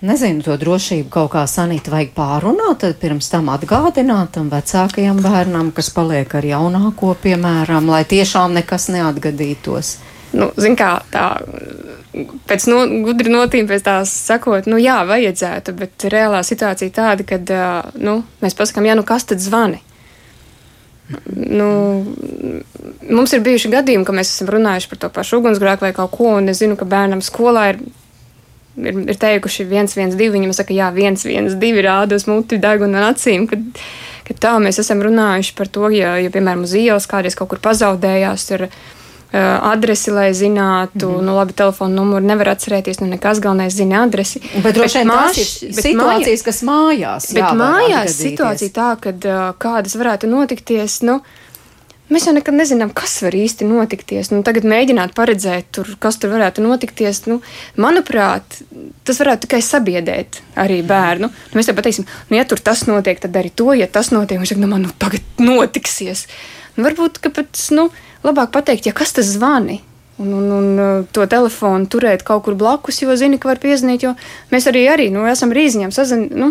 [0.00, 5.74] Nezinu, to drošību kaut kā sanīt vajag pārunāt, tad pirms tam atgādināt tam vecākajam bērnam,
[5.76, 9.98] kas paliek ar jaunāko, piemēram, lai tiešām nekas neatgadītos.
[10.32, 11.26] nu, zin kā, tā,
[12.12, 17.38] pēc no, gudri notīm, pēc tās sakot, nu jā, vajadzētu, bet reālā situācija tāda, ka,
[18.02, 19.80] nu, mēs pasakām, jā, nu kas tad zvani?
[21.30, 21.70] Nu,
[23.10, 26.36] mums ir bijuši gadījumi, ka mēs esam runājuši par to pašu ugunsgrēku vai kaut ko,
[26.38, 27.80] un es zinu, ka bērnam skolā ir
[28.78, 30.36] ir, ir teikuši, viens, viens, divi.
[30.38, 33.48] Viņam saka, jā, viens, viens, divi rāda uz muti, deguna un acīm.
[33.50, 33.82] Kad,
[34.28, 37.62] kad tā mēs esam runājuši par to, ja, ja piemēram, uz ielas kādreiz kaut kur
[37.66, 38.46] pazaudējās.
[38.52, 38.99] Tur, uh,
[39.32, 41.22] Adresi, lai zinātu, mm -hmm.
[41.22, 44.40] nu, labi, telefona numuru nevar atcerēties, nu, nekas galvenais zina adresi.
[44.62, 47.32] Bet droši vien tās ir situācijas, kas mājās.
[47.34, 48.16] Bet mājās atgadīties.
[48.16, 51.20] situācija tā, ka uh, kādas varētu notikties, nu,
[52.10, 54.30] mēs jau nekad nezinām, kas var īsti notikties.
[54.34, 57.24] Nu, tagad mēģināt paredzēt, tur, kas tur varētu notikties.
[57.30, 57.40] Nu,
[57.76, 58.42] manuprāt,
[59.04, 61.30] tas varētu tikai sabiedēt arī bērnu.
[61.30, 64.38] Nu, mēs jau pateiksim, nu, ja tur tas notiek, tad arī to, ja tas notiek,
[64.42, 66.26] viņš saka, nu, man nu, tagad notiksies.
[66.76, 67.90] Nu, varbūt, ka pat, nu,
[68.26, 69.80] labāk pateikt, ja kas tas zvani.
[70.20, 74.04] Un, un, un uh, to telefonu turēt kaut kur blakus, jo zini, ka var piezvanīt.
[74.52, 76.50] Mēs arī, arī nu, esam rīziņām sazin, nu,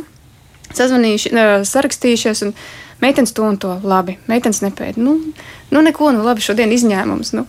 [0.73, 2.47] sazvanījuši, uh, sarakstījušies.
[2.47, 2.55] Un,
[3.03, 5.01] meitenes to un to labi, meitenes nepēta.
[5.01, 5.19] Nu,
[5.69, 7.33] nu neko, nu labi, šodien izņēmums.
[7.37, 7.45] Nu.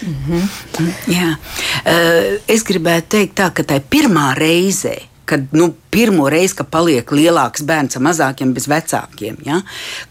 [0.00, 0.88] Mm -hmm.
[1.06, 1.36] Jā.
[1.84, 6.70] Uh, es gribētu teikt, tā, ka tā ir pirmā reize, kad nu, pirmo reizi, kad
[6.70, 9.60] paliek lielāks bērns ar mazākiem, bez vecākiem, ja,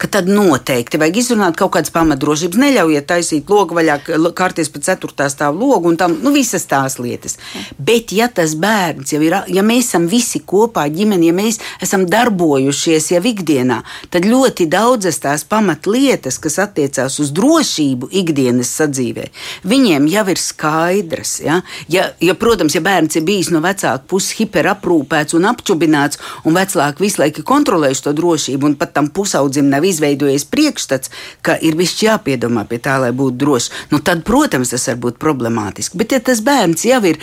[0.10, 2.60] tad noteikti vajag izrunāt kaut kādas pamatdrošības.
[2.60, 4.00] Neļaujiet taisīt logu vaļā,
[4.38, 7.38] kārties pa ceturtā stāva logu un tam nu, visas tās lietas.
[7.78, 12.06] Bet, ja tas bērns jau ir, ja mēs esam visi kopā ģimeni, ja mēs esam
[12.10, 13.80] darbojušies jau ikdienā,
[14.12, 19.30] tad ļoti daudzas tās pamatlietas, kas attiecās uz drošību ikdienas sadzīvē,
[19.70, 21.38] viņiem jau ir skaidras.
[21.46, 21.62] Ja,
[21.92, 26.58] ja, ja protams, ja bērns ir bijis no vecāka puses hiperaprūpēts un apčūpēts, apčubināts, un
[26.58, 31.78] vecāki visu laiku kontrolējuši to drošību, un pat tam pusaudzim nav izveidojies priekšstats, ka ir
[31.78, 33.70] viss jāpiedomā pie tā, lai būtu drošs.
[33.92, 35.98] Nu, tad, protams, tas var būt problemātiski.
[36.00, 37.20] Bet, ja tas bērns jau ir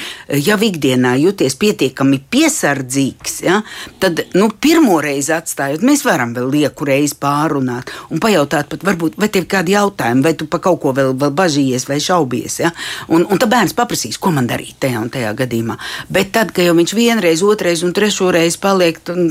[0.46, 3.60] jau ikdienā jūties pietiekami piesardzīgs, ja,
[4.02, 9.18] tad nu, pirmo reizi atstājot, mēs varam vēl lieku reizi pārunāt un pajautāt, pat, varbūt,
[9.20, 12.60] vai tev ir kādi jautājumi, vai tu par kaut ko vēl, vēl bažījies vai šaubies.
[12.62, 12.72] Ja?
[13.10, 15.78] Un, un tad bērns paprasīs, ko man darīt tajā un tajā gadījumā.
[16.12, 19.30] Bet tad, kad jau viņš vienreiz, otrreiz un trešo reizi paliek, un,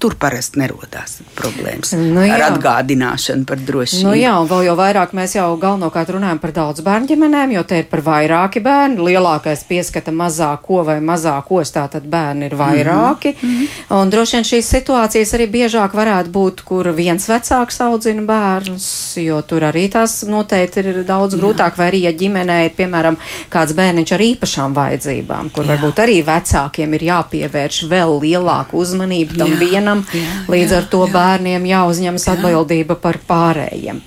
[0.00, 2.36] tur parasti nerodās problēmas nu, jā.
[2.36, 4.06] ar atgādināšanu par drošību.
[4.08, 7.64] Nu, jā, un vēl jau vairāk mēs jau galvenokārt runājam par daudz bērnu ģimenēm, jo
[7.68, 8.98] te ir par vairāki bērni.
[9.06, 13.34] Lielākais pieskata mazāko vai mazākos, tātad bērni ir vairāki.
[13.36, 14.00] Mm -hmm.
[14.00, 19.42] Un droši vien šīs situācijas arī biežāk varētu būt, kur viens vecāks audzina bērnus, jo
[19.42, 21.40] tur arī tās noteikti ir daudz jā.
[21.40, 23.16] grūtāk, vai arī, ja ģimenē ir, piemēram,
[23.50, 25.74] kāds bērniņš ar īpašām vajadzībām, kur jā.
[25.74, 30.78] varbūt arī vecākiem ir jāpievērš vēl lielāk lielāku uzmanību tam jā, vienam, jā, līdz jā,
[30.78, 31.12] ar to jā.
[31.14, 34.00] bērniem jāuzņemas atbildība par pārējiem.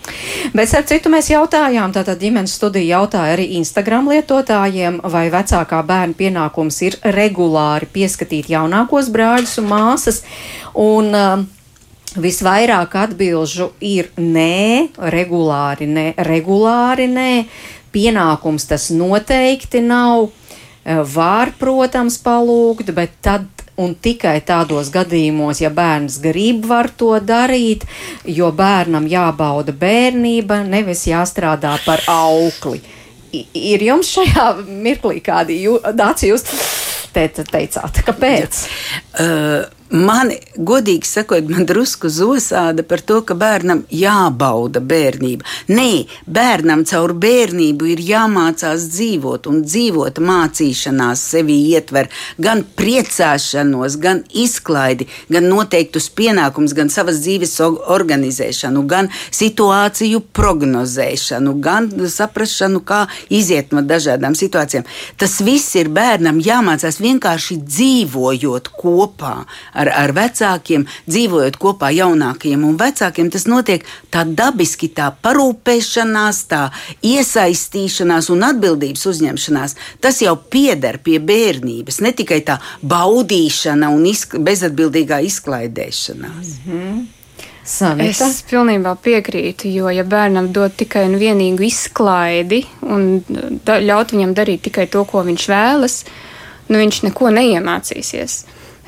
[0.53, 6.17] Bet, starp citu, mēs jautājām, tātad ģimenes studija jautāja arī Instagram lietotājiem, vai vecākā bērna
[6.17, 10.23] pienākums ir regulāri pieskatīt jaunākos brāļus un māsas.
[10.73, 11.47] Un, uh,
[12.09, 17.43] Visvairāk atbilžu ir nē, regulāri nē, regulāri nē,
[17.93, 20.31] pienākums tas noteikti nav.
[20.89, 27.85] Var, protams, palūgt, bet tad un tikai tādos gadījumos, ja bērns grib, var to darīt,
[28.27, 32.81] jo bērnam jābauda bērnība, nevis jāstrādā par aukli.
[33.29, 33.43] I,
[33.75, 35.61] ir jums šajā mirklī kādi
[35.95, 36.45] dāci jūs
[37.13, 38.63] te, teicāt, kāpēc?
[39.19, 45.41] Uh, Mani, godīgi sakot, man drusku zosāda par to, ka bērnam jābauda bērnība.
[45.73, 54.21] Nē, bērnam caur bērnību ir jāmācās dzīvot, un dzīvot mācīšanās sevi ietver gan priecāšanos, gan
[54.29, 63.01] izklaidi, gan noteiktus pienākumus, gan savas dzīves organizēšanu, gan situāciju prognozēšanu, gan saprašanu, kā
[63.33, 64.85] iziet no dažādām situācijām.
[65.17, 69.35] Tas viss ir bērnam jāmācās vienkārši dzīvojot kopā
[69.79, 76.63] ar, ar vecākiem, dzīvojot kopā jaunākiem un vecākiem, tas notiek tā dabiski, tā parūpēšanās, tā
[77.05, 79.77] iesaistīšanās un atbildības uzņemšanās.
[80.03, 86.59] Tas jau pieder pie bērnības, ne tikai tā baudīšana un izk bezatbildīgā izklaidēšanās.
[86.65, 87.07] Mm -hmm.
[87.69, 88.25] Sanita.
[88.25, 93.21] Es pilnībā piekrītu, jo, ja bērnam dod tikai un vienīgu izklaidi un
[93.65, 95.99] da, ļaut viņam darīt tikai to, ko viņš vēlas,
[96.69, 98.39] nu viņš neko neiemācīsies.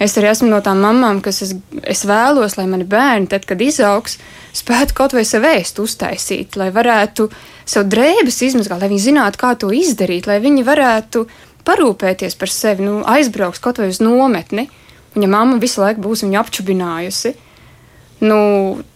[0.02, 1.52] Es arī esmu no tām mamām, kas es,
[1.86, 4.18] es vēlos, lai mani bērni, tad, kad izaugs,
[4.58, 7.28] spētu kaut vai sev ēst uztaisīt, lai varētu
[7.70, 11.22] sev drēbes izmazgāt, lai viņi zinātu, kā to izdarīt, lai viņi varētu
[11.68, 14.66] parūpēties par sevi, nu, aizbrauks kaut vai uz nometni.
[15.14, 17.36] Viņa mamma visu laiku būs viņu apčubinājusi.
[18.26, 18.40] Nu,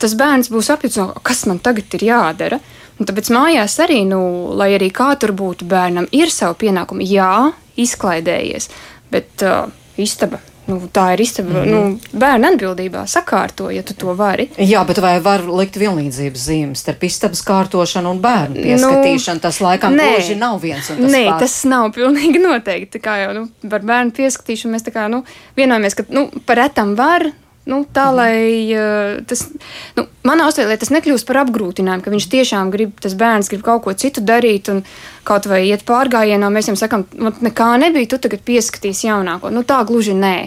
[0.02, 2.60] tas bērns būs apjūts, kas man tagad ir jādara.
[2.98, 4.24] Un tāpēc mājās arī, nu,
[4.58, 7.06] lai arī kā tur būtu bērnam, ir savi pienākumi.
[7.14, 7.52] Jā,
[7.86, 8.70] izklaidējies,
[9.12, 9.68] bet uh,
[10.02, 11.72] istaba Nu, tā ir istaba, mm -hmm.
[11.72, 14.50] nu, bērnu atbildībā sakārto, ja tu to vari.
[14.58, 19.36] Jā, bet vai var likt vienlīdzības zīmes starp istabas kārtošanu un bērnu pieskatīšanu?
[19.36, 21.40] Nu, tas laikam nē, gluži nav viens un tas nē, pats.
[21.40, 22.98] tas nav pilnīgi noteikti.
[22.98, 25.24] Tā kā jau nu, par bērnu pieskatīšanu mēs kā nu,
[25.58, 27.30] vienojamies, ka nu, par etam var,
[27.66, 28.18] Nu, tā, mhm.
[28.20, 28.38] lai
[28.78, 29.42] uh, tas,
[29.98, 33.82] nu, manā uztvēlē tas nekļūst par apgrūtinājumu, ka viņš tiešām grib, tas bērns grib kaut
[33.88, 34.84] ko citu darīt un
[35.26, 36.52] kaut vai iet pārgājienā.
[36.54, 37.06] Mēs viņam sakām,
[37.42, 39.50] nekā nebija, tu tagad pieskatīsi jaunāko.
[39.54, 40.38] Nu, tā gluži nē.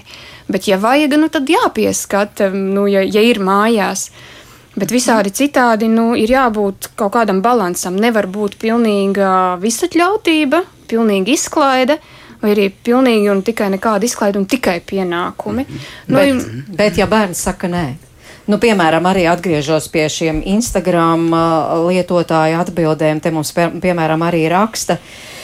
[0.49, 4.13] Bet, ja vajag, nu, tad jāpieskata, nu, ja, ja ir mājās.
[4.79, 7.99] Bet visādi citādi nu, ir jābūt kaut kādam balansam.
[7.99, 11.99] Nevar būt pilnīga visatļautība, pilnīga izklaide.
[11.99, 15.65] Uh, vai arī pilnīgi un tikai nekāda izklaide un tikai pienākumi.
[15.65, 15.89] -hmm.
[16.07, 17.87] nu, bet, bet, ja bērns saka nē,
[18.49, 23.21] Nu, piemēram, arī atgriežos pie šiem Instagram uh, lietotāju atbildēm.
[23.21, 25.38] Te mums, piemēram, arī raksta, Uh,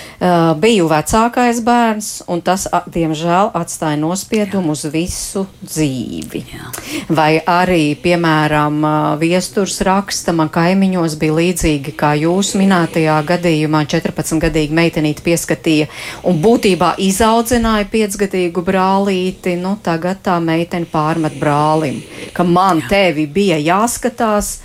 [0.61, 6.45] biju vecākais bērns, un tas, diemžēl, atstāja nospiedumu uz visu dzīvi.
[6.53, 6.71] Jā.
[7.15, 8.79] Vai arī, piemēram,
[9.21, 15.91] viesturs raksta, man kaimiņos bija līdzīgi kā jūs minētajā gadījumā, 14-gadīga meitenīte pieskatīja
[16.29, 19.57] un būtībā izaudzināja 5-gadīgu brālīti.
[19.61, 22.01] Nu, tagad tā meitene pārmet brālim,
[22.35, 22.89] ka man Jā.
[22.95, 24.59] tevi bija jāskatās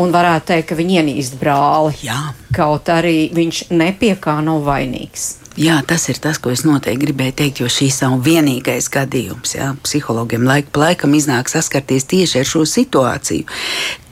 [0.00, 1.94] un varētu teikt, ka viņi ienīst brāli.
[2.06, 2.18] Jā.
[2.54, 5.42] Kaut arī viņš nepie kā nav vainīgs.
[5.60, 9.52] Jā, tas ir tas, ko es noteikti gribēju teikt, jo šīs nav vienīgais gadījums.
[9.58, 9.72] Jā.
[9.84, 13.44] Psihologiem laik pa laikam iznāk saskarties tieši ar šo situāciju,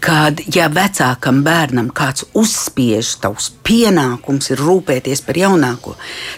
[0.01, 5.95] kad, ja vecākam bērnam kāds uzspiež tavs pienākums ir rūpēties par jaunāko,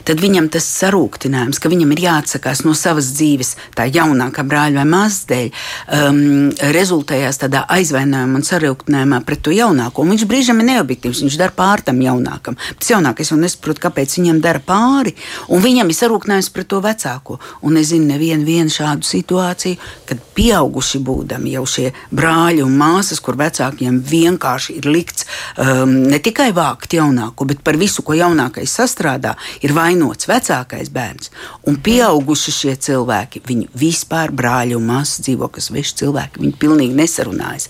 [0.06, 4.86] tad viņam tas sarūktinājums, ka viņam ir jāatsakās no savas dzīves, tā jaunākā brāļa vai
[4.90, 5.62] māsas dēļ,
[5.98, 10.02] um, rezultējās tādā aizvainojumā un sarūktinājumā pret to jaunāko.
[10.02, 12.58] Un viņš brīžam ir neobjektīvs, viņš dara pār tam jaunākam.
[12.80, 15.14] Tas jaunākais jau nesaprot, kāpēc viņam dara pāri,
[15.54, 17.38] un viņam ir sarūktinājums pret to vecāko.
[17.62, 19.78] Un es zinu nevienu šādu situāciju,
[20.10, 25.26] kad pieauguši būdami jau šie brāļi un māsas, kur vecāki vecākiem vienkārši ir likts
[25.60, 31.32] um, ne tikai vākt jaunāko, bet par visu, ko jaunākais sastrādā, ir vainots vecākais bērns.
[31.68, 36.96] Un pieauguši šie cilvēki, viņi vispār brāļi un māsas dzīvo, kas veši cilvēki, viņi pilnīgi
[36.96, 37.68] nesarunājas.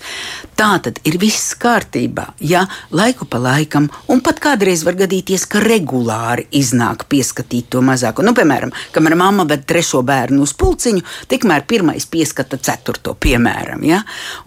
[0.58, 2.64] Tā tad ir viss kārtībā, ja
[2.94, 8.24] laiku pa laikam, un pat kādreiz var gadīties, ka regulāri iznāk pieskatīt to mazāko.
[8.24, 13.82] Nu, piemēram, kamēr mamma ved trešo bērnu uz pulciņu, tikmēr pirmais pieskata ceturto, piemēram.
[13.88, 14.02] Ja?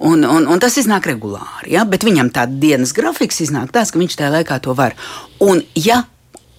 [0.06, 1.86] Un, un, un tas iznāk regulāri regulāri, ja?
[1.86, 4.96] bet viņam tāds dienas grafiks iznāk tāds, ka viņš tajā laikā to var.
[5.40, 6.06] Un, ja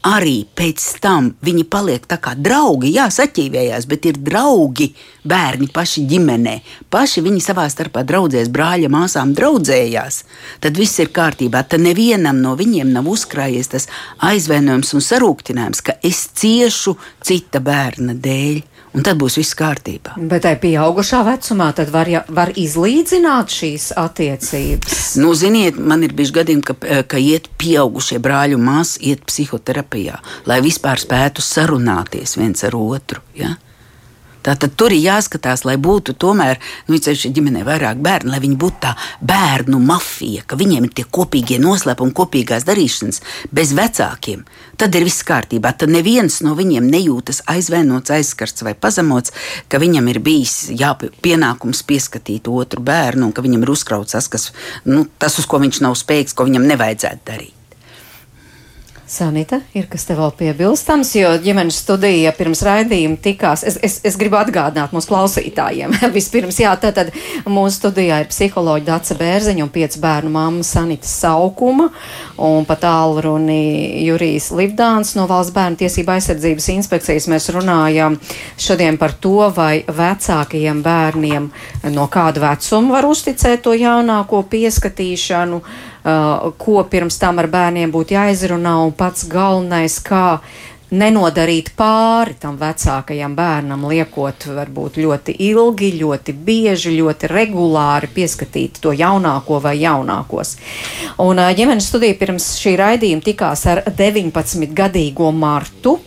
[0.06, 4.92] arī pēc tam viņi paliek tā kā draugi, jā, saķīvējās, bet ir draugi,
[5.26, 10.22] bērni paši ģimenē, paši viņi savā starpā draudzēs, brāļa māsām draudzējās,
[10.62, 11.64] tad viss ir kārtībā.
[11.66, 13.90] Tad nevienam no viņiem nav uzkrājies tas
[14.22, 16.94] aizvainojums un sarūktinājums, ka es ciešu
[17.26, 18.62] cita bērna dēļ
[18.96, 20.16] un tad būs viss kārtībā.
[20.16, 25.04] Bet tai pieaugušā vecumā tad var, ja, var izlīdzināt šīs attiecības.
[25.20, 26.78] Nu, ziniet, man ir bijuši gadījumi, ka,
[27.10, 33.22] ka iet pieaugušie brāļi un māsas iet psihoterapijā, lai vispār spētu sarunāties viens ar otru.
[33.36, 33.54] Ja?
[34.46, 38.82] Tātad tur ir jāskatās, lai būtu tomēr, nu, ceļš ģimenē vairāk bērnu, lai viņi būtu
[38.84, 38.92] tā
[39.26, 44.44] bērnu mafija, ka viņiem ir tie kopīgie noslēpumi, kopīgās darīšanas bez vecākiem.
[44.78, 45.72] Tad ir viss kārtībā.
[45.74, 49.34] Tad neviens no viņiem nejūtas aizvainots, aizskarts vai pazemots,
[49.72, 54.50] ka viņam ir bijis jāpienākums pieskatīt otru bērnu un ka viņam ir uzkrauts tas, kas,
[54.86, 57.55] nu, tas, uz ko viņš nav spējīgs, ko viņam nevajadzētu darīt.
[59.06, 63.62] Sanita, ir kas te vēl piebilstams, jo ģimenes studija pirms raidījuma tikās.
[63.62, 65.94] Es, es, es gribu atgādināt mūsu klausītājiem.
[66.16, 67.12] Vispirms, jā, tātad
[67.46, 71.86] mūsu studijā ir psiholoģija Dace Bērziņa un piecu bērnu mamma Sanita Saukuma
[72.42, 77.30] un pat tālruni Jurijs Livdāns no Valsts bērnu tiesība aizsardzības inspekcijas.
[77.30, 78.18] Mēs runājam
[78.58, 81.52] šodien par to, vai vecākajiem bērniem
[81.94, 88.14] no kāda vecuma var uzticēt to jaunāko pieskatīšanu Uh, ko pirms tam ar bērniem būtu
[88.14, 90.38] jāizrunā, un pats galvenais, kā
[90.94, 98.94] nenodarīt pāri tam vecākajam bērnam, liekot varbūt ļoti ilgi, ļoti bieži, ļoti regulāri pieskatīt to
[98.94, 100.54] jaunāko vai jaunākos.
[101.24, 105.98] Un uh, ģimenes studija pirms šī raidījuma tikās ar 19-gadīgo Martu.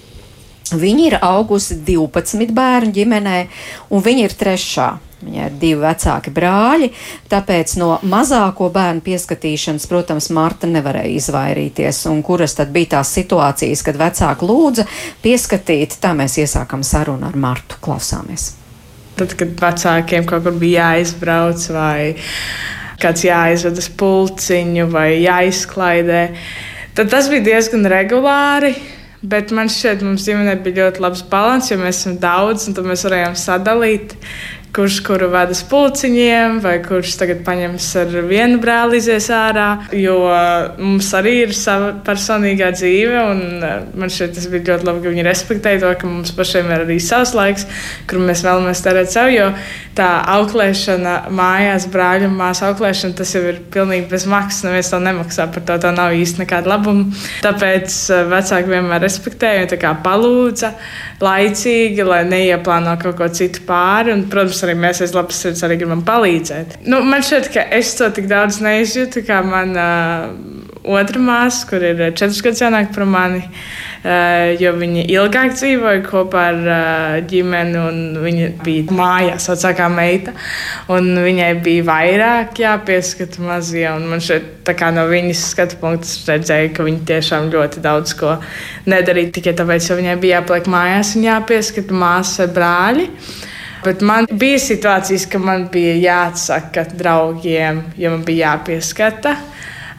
[0.69, 3.38] Viņa ir augusi 12 bērnu ģimenē,
[3.89, 4.89] un viņa ir trešā.
[5.19, 6.88] Viņai ir divi vecāki brāļi,
[7.27, 12.05] tāpēc no mazāko bērnu pieskatīšanas, protams, Marta nevarēja izvairīties.
[12.08, 14.86] Un kuras tad bija tās situācijas, kad vecāki lūdza
[15.23, 17.82] pieskatīt, tā mēs iesākam sarunu ar Martu.
[17.84, 18.53] Klausāmies!
[19.19, 22.13] Tad, kad vecākiem kaut kur bija jāizbrauc vai
[23.03, 26.21] kāds jāizved uz pulciņu vai jāizklaidē,
[26.95, 28.71] tad tas bija diezgan regulāri.
[29.19, 33.03] Bet man šķiet, mums ģimenē bija ļoti labs līdzsvars, jo mēs esam daudz, un mēs
[33.03, 34.15] varējām sadalīt
[34.75, 39.67] kurš kuru vada uz pulciņiem, vai kurš tagad paņems ar vienu brāli izies ārā.
[39.97, 40.19] Jo
[40.77, 45.13] mums arī ir sava personīgā dzīve, un eh, man šķiet, tas bija ļoti labi, ka
[45.15, 47.65] viņi respektēja to, ka mums pašiem ir arī savs laiks,
[48.10, 49.32] kur mēs vēlamies terēt sev.
[49.34, 49.49] Jo
[49.97, 54.67] tā auklēšana mājās, brāļu un māsu auklēšana, tas jau ir pilnīgi bez maksas.
[54.67, 57.10] Neviens to nemaksā par to, tā nav īsti nekāda labuma.
[57.45, 60.73] Tāpēc eh, vecāki vienmēr respektēja un palūdza
[61.23, 64.13] laicīgi, lai neieplāno kaut ko citu pāri.
[64.13, 66.79] Un, protams, protams, arī mēs aiz labas sirds arī gribam palīdzēt.
[66.87, 69.85] Nu, man šķiet, ka es to tik daudz neizjūtu, kā mana
[70.29, 73.43] uh, otra māsa, kur ir četras gadus jaunāka par mani.
[73.99, 80.31] Uh, jo viņi ilgāk dzīvoja kopā ar uh, ģimeni, un viņa bija mājās, vecākā meita.
[80.87, 83.89] Viņai bija vairāk jāpieskata mazie.
[83.99, 88.37] Man šeit no viņas skatu punkta redzēja, ka viņa tiešām ļoti daudz ko
[88.87, 93.07] nedarīja tikai tāpēc, ka viņai bija jāpaliek mājās un jāpieskata māsas vai brāļi.
[93.84, 99.38] Bet man bija situācijas, ka man bija jāatsaka draugiem, jo man bija jāpieskata.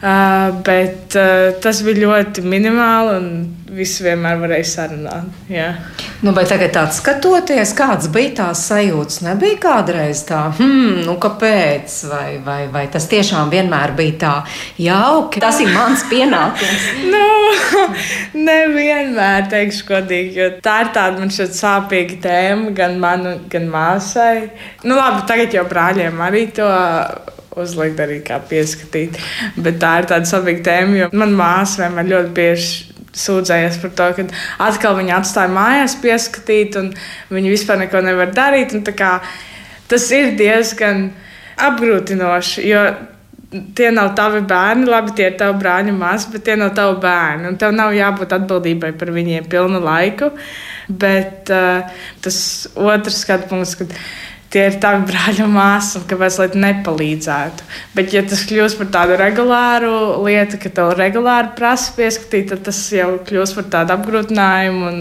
[0.01, 5.41] Uh, bet uh, tas bija ļoti minimāli, un viss vienmēr varēja sarunāt.
[5.53, 5.67] Jā.
[6.25, 11.97] Nu, bet tagad, skatoties, kāds bija tās sajūtas, nebija kādreiz tā, hmm, nu, kāpēc?
[12.11, 14.33] Vai, vai, vai tas tiešām vienmēr bija tā
[14.81, 15.43] jauki?
[15.45, 16.87] Tas ir mans pienākums.
[17.13, 17.27] nu,
[18.49, 24.49] nevienmēr, teikšu, godīgi, jo tā ir tāda man šeit sāpīga tēma gan man, gan māsai.
[24.85, 26.71] Nu, labi, tagad jau brāļiem arī to
[27.59, 29.19] uzlikt arī kā pieskatīt.
[29.59, 32.91] Bet tā ir tāda svarīga tēma, jo manā māsā vienmēr ļoti bieži
[33.21, 34.27] sūdzējies par to, ka
[34.69, 36.93] atkal viņa atstāja mājās pieskatīt, un
[37.35, 38.77] viņa vispār neko nevar darīt.
[38.97, 39.17] Kā,
[39.91, 41.09] tas ir diezgan
[41.61, 42.85] apgrūtinoši, jo
[43.75, 47.51] tie nav tavi bērni, labi, tie ir tavi brāļi māsas, bet tie nav tavi bērni.
[47.51, 50.31] Un tev nav jābūt atbildībai par viņiem pilnu laiku.
[50.91, 51.91] Bet uh,
[52.23, 52.39] tas
[52.79, 53.95] otrs skatu punkts, kad
[54.51, 57.69] tie ir tavi brāļi un māsas, un kāpēc lai nepalīdzētu.
[57.97, 59.95] Bet, ja tas kļūst par tādu regulāru
[60.27, 64.91] lietu, ka tev regulāri prasa pieskatīt, tad tas jau kļūst par tādu apgrūtinājumu.
[64.91, 65.01] Un,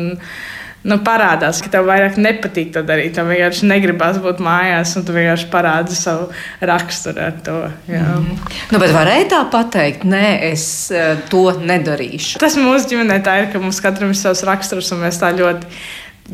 [0.79, 3.11] Nu, parādās, ka tev vairāk nepatīk to darīt.
[3.17, 6.29] Tev vienkārši negribas būt mājās, un tu vienkārši parādi savu
[6.63, 7.57] raksturu ar to.
[7.91, 8.05] Jā.
[8.15, 8.37] Mm.
[8.71, 10.63] Nu, bet varēja tā pateikt, nē, es
[10.95, 12.39] uh, to nedarīšu.
[12.39, 15.67] Tas mūsu ģimenē tā ir, ka mums katram ir savs raksturs, un mēs tā ļoti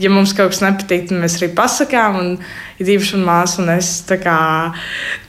[0.02, 2.20] ja mums kaut kas nepatīk, tad mēs arī pasakām.
[2.20, 2.32] Un,
[2.80, 3.92] ir īpaši man māsa un es.
[4.26, 4.38] Kā,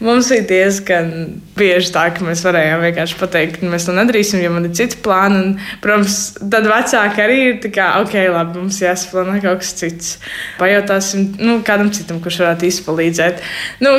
[0.04, 1.10] mums ir diezgan
[1.56, 5.00] bieži tā, ka mēs varējām vienkārši pateikt, ka mēs to nedarīsim, jo man ir citi
[5.04, 5.42] plāni.
[5.42, 10.16] Un, protams, tad vecāki arī ir kā, ok, labi, mums jāsaplāno kaut kas cits.
[10.60, 13.42] Pajautāsim nu, kādam citam, kurš varētu izpalīdzēt.
[13.84, 13.98] Nu,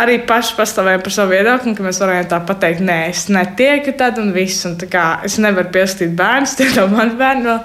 [0.00, 4.18] arī paši pastāvējām par savu viedokli, ka mēs varējām tā pateikt, nē, es netieku tad
[4.22, 4.64] un viss.
[4.68, 7.44] Un kā, es nevaru piesaistīt bērnus, tie nav mani bērni.
[7.44, 7.58] No,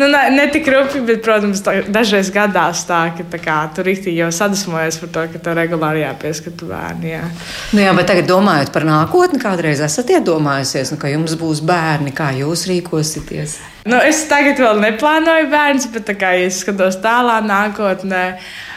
[0.00, 3.84] nu, ne, ne tik rūpīgi, bet, protams, tā, dažreiz gadās tā, ka tā kā, tu
[3.86, 7.10] rīktīgi jau sadusmojies par to, ka tev regulāri jāpieskata bērni.
[7.12, 7.22] Jā.
[7.74, 12.14] Nu jā, bet tagad domājot par nākotni, kādreiz esat iedomājusies, nu, ka jums būs bērni,
[12.14, 13.58] kā jūs rīkosieties?
[13.84, 18.22] Nu, es tagad vēl neplānoju bērnu, bet, kā ja es skatos tālāk, nākotnē,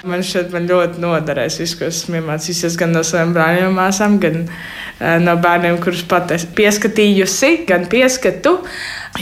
[0.08, 4.44] man šeit man ļoti noderēs viss, ko esmu iemācījies gan no saviem brāļiem, māsām, gan
[4.50, 8.58] uh, no bērniem, kurus pat esmu pieskatījusi, gan pieskatu.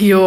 [0.01, 0.26] Jo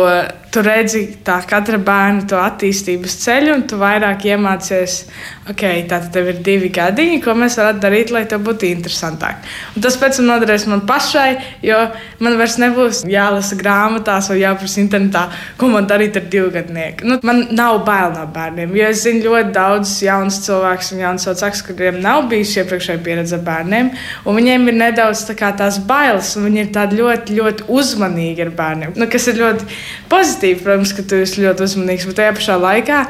[0.55, 5.03] tu redzi tā katra bērna to attīstības ceļu, un tu vairāk iemācies,
[5.49, 9.47] ok, tātad tev ir divi gadiņi, ko mēs varētu darīt, lai tev būtu interesantāk.
[9.77, 11.29] Un tas pēc tam noderēs man pašai,
[11.65, 11.79] jo
[12.25, 15.25] man vairs nebūs jālasa grāmatās vai jāprasa internetā,
[15.61, 17.09] ko man darīt ar divgadnieku.
[17.09, 21.29] Nu, man nav bail no bērniem, jo es zinu ļoti daudz jaunus cilvēkus un jaunus
[21.31, 23.91] vecākus, kuriem nav bijusi iepriekšēja pieredze ar bērniem,
[24.29, 28.53] un viņiem ir nedaudz tā tās bailes, un viņi ir tādi ļoti, ļoti uzmanīgi ar
[28.59, 29.81] bērniem, nu, kas ir ļoti
[30.13, 33.03] pozitīvi, protams, ka tu esi ļoti uzmanīgs, bet tajā pašā laikā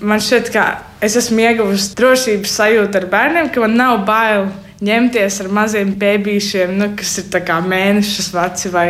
[0.00, 0.64] man šķiet, ka
[1.04, 4.50] es esmu ieguvusi drošības sajūtu ar bērniem, ka man nav bail
[4.84, 7.26] ņemties ar maziem bērniem, nu, kas ir
[7.60, 8.86] mēnešus veci, vai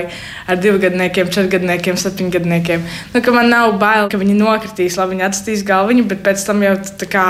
[0.47, 2.85] ar divgadniekiem, četrgadniekiem, septiņgadniekiem.
[3.15, 6.77] Nu, man nav bail, ka viņi nokritīs, labi, viņi atstīs galviņu, bet pēc tam jau
[7.01, 7.27] tā kā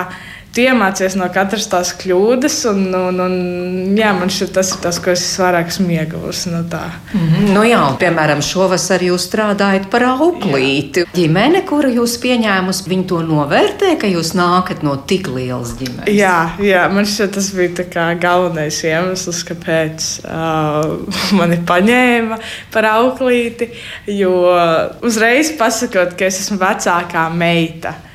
[0.55, 2.57] tu iemācies no katras tās kļūdas.
[2.71, 3.35] Un, un, un,
[3.99, 6.83] jā, man šķiet, tas ir tas, ko es vairāk esmu ieguvusi no tā.
[7.13, 7.53] Mm -hmm.
[7.55, 11.05] nu, jā, piemēram, šovasar jūs strādājat par auklīti.
[11.05, 11.11] Jā.
[11.15, 16.15] Ģimene, kura jūs pieņēmusi, viņi to novērtē, ka jūs nākat no tik lielas ģimenes.
[16.15, 20.99] Jā, jā man šķiet, tas bija galvenais iemesls, kāpēc uh,
[21.39, 22.39] mani paņēma
[22.73, 23.71] par auklīti.
[24.07, 24.35] Jo
[25.03, 28.10] uzreiz pasakot, ka es esmu vecākā meita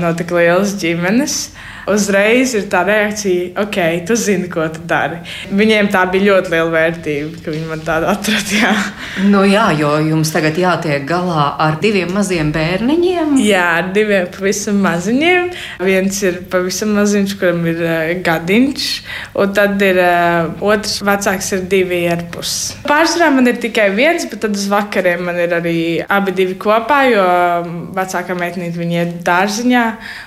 [0.00, 1.38] no tik lielas ģimenes
[1.90, 5.20] uzreiz ir tā reakcija, ok, tu zini, ko tu dari.
[5.54, 8.72] Viņiem tā bija ļoti liela vērtība, ka viņi man tādu atrada.
[9.26, 13.36] Nu, jā, jo jums tagad jātiek galā ar diviem maziem bērniņiem.
[13.40, 15.52] Jā, ar diviem pavisam maziņiem.
[15.86, 18.88] Viens ir pavisam maziņš, kuram ir uh, gadiņš,
[19.40, 22.76] un tad ir uh, otrs vecāks, ir divi ar pusi.
[22.86, 27.00] Pārsvarā man ir tikai viens, bet tad uz vakariem man ir arī abi divi kopā,
[27.12, 27.24] jo
[27.96, 29.84] vecākā meitene viņa ir dārza dārziņā,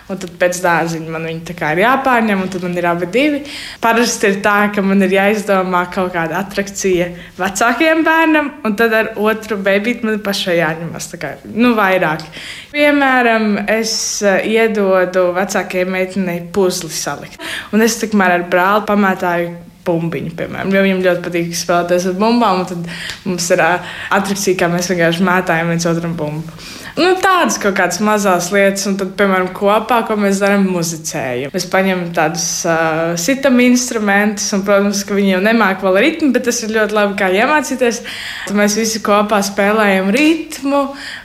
[0.10, 3.42] un tad pēc dārziņa man viņa ir jāpārņem, un tad man ir abi divi.
[3.82, 7.10] Parasti ir tā, ka man ir jāizdomā kaut kāda attrakcija
[7.40, 12.26] vecākiem bērnam, un tad ar otru bērnu man pašai jāņemas kā, nu, vairāk.
[12.74, 13.94] Piemēram, es
[14.24, 17.42] eh, iedodu vecākajai meitenei puzli salikt,
[17.74, 19.58] un es tikmēr ar brāli pamētāju
[19.90, 20.74] bumbiņu, piemēram.
[20.74, 22.90] Jo viņam ļoti patīk spēlēties ar bumbām, un tad
[23.26, 26.60] mums ir uh, atrakcija, kā mēs vienkārši mētājam viens otram bumbu.
[27.00, 31.54] Nu, tādas kaut kādas mazas lietas, un tad, piemēram, kopā, ko mēs darām, muzicējam.
[31.54, 36.44] Mēs paņemam tādus uh, sitam instrumentus, un, protams, ka viņi jau nemāķi vēl ritmu, bet
[36.50, 38.02] tas ir ļoti labi, kā iemācīties.
[38.50, 40.82] Tad mēs visi kopā spēlējam ritmu,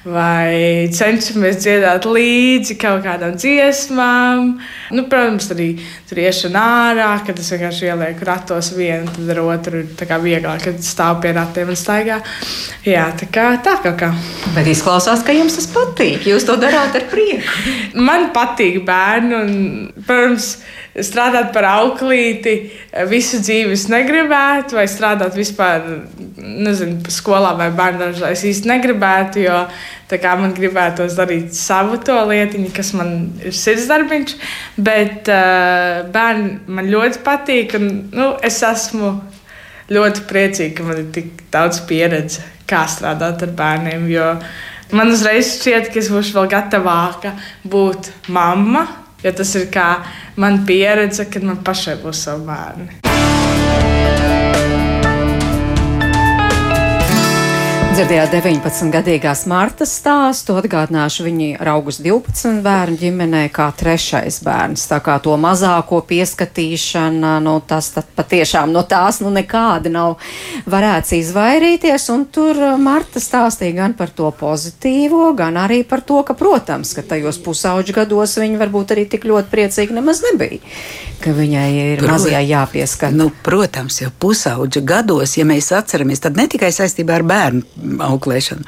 [0.06, 4.54] vai cenšamies dziedāt līdzi kaut kādām dziesmām.
[4.94, 5.72] Nu, protams, arī
[6.06, 10.86] tur iešana ārā, kad es vienkārši ielieku ratos vienu, tad ar otru ir vieglāk, kad
[10.86, 12.22] stāv pie ratiem un staigā.
[12.86, 14.14] Jā, tā kā tā kaut kā.
[14.54, 16.24] Bet izklausās, ka jums tas tas patīk.
[16.28, 17.74] Jūs to darāt ar prieku.
[17.96, 19.52] Man patīk bērni, un,
[20.04, 20.50] protams,
[20.94, 22.54] strādāt par auklīti
[23.10, 25.84] visu dzīvi es negribētu, vai strādāt vispār,
[26.38, 28.14] nezinu, skolā vai bērnam.
[28.30, 29.64] Es īsti negribētu, jo
[30.38, 34.36] man gribētos darīt savu to lietiņu, kas man ir sirdsdarbiņš.
[34.76, 39.16] Bet uh, bērni man ļoti patīk, un nu, es esmu
[39.94, 44.06] ļoti priecīga, ka man ir tik daudz pieredze, kā strādāt ar bērniem.
[44.12, 44.30] Jo
[44.92, 47.32] Man uzreiz šķiet, ka es būšu vēl gatavāka
[47.64, 48.84] būt mamma,
[49.24, 49.88] jo tas ir kā
[50.36, 53.13] man pieredze, kad man pašai būs savi bērni.
[57.94, 64.88] Dzirdējāt 19-gadīgās Martas stāstu, atgādināšu, viņi ir augus 12 bērnu ģimenē, kā trešais bērns.
[64.90, 70.16] Tā kā to mazāko pieskatīšana, nu, tas patiešām no tās nu, nekādi nav
[70.66, 72.08] varēts izvairīties.
[72.10, 77.06] Un tur Marta stāstīja gan par to pozitīvo, gan arī par to, ka, protams, ka
[77.14, 80.58] tajos pusauģu gados viņa varbūt arī tik ļoti priecīga nemaz nebija,
[81.22, 83.14] ka viņai ir Prot, mazajā jāpieskat.
[83.14, 88.64] Nu, protams, jau pusauģu gados, ja mēs atceramies, tad ne tikai saistībā ar bērnu auklēšanu.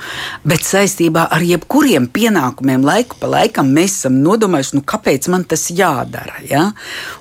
[0.46, 5.66] Bet saistībā ar jebkuriem pienākumiem laiku pa laikam mēs esam nodomājuši, nu, kāpēc man tas
[5.70, 6.38] jādara.
[6.46, 6.68] Ja?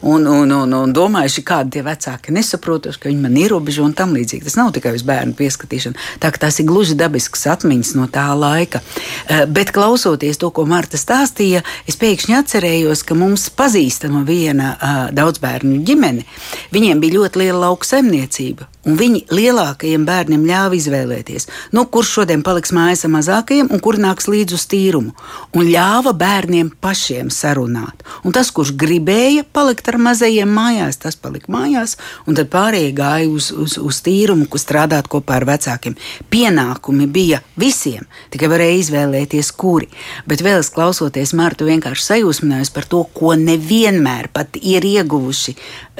[0.05, 4.15] Un, un, un, un domājuši, kādi tie vecāki nesaprotoši, ka viņi man ierobežo un tam
[4.17, 4.45] līdzīgi.
[4.47, 5.99] Tas nav tikai uz bērnu pieskatīšanu.
[6.23, 8.81] Tā ka tās ir gluži dabiskas atmiņas no tā laika.
[9.27, 15.01] Eh, bet klausoties to, ko Marta stāstīja, es pēkšņi atcerējos, ka mums pazīstama viena uh,
[15.15, 16.25] daudzbērnu ģimene.
[16.75, 22.43] Viņiem bija ļoti liela lauka saimniecība un viņi lielākajiem bērniem ļāva izvēlēties, nu, kurš šodien
[22.45, 25.13] paliks mājās ar mazākajiem un kur nāks līdz uz tīrumu,
[25.57, 28.05] un ļāva bērniem pašiem sarunāt.
[28.23, 31.97] Un tas, kurš gribēja palikt ar mazajiem mājās, tas palika mājās,
[32.29, 35.97] un tad pārējie gāja uz, uz, uz tīrumu, kur strādāt kopā ar vecākiem.
[36.33, 39.89] Pienākumi bija visiem, tikai varēja izvēlēties, kuri.
[40.29, 45.55] Bet vēl es klausoties Mārtu, vienkārši sajūsminājos par to, ko nevienmēr pat ir ieguvuši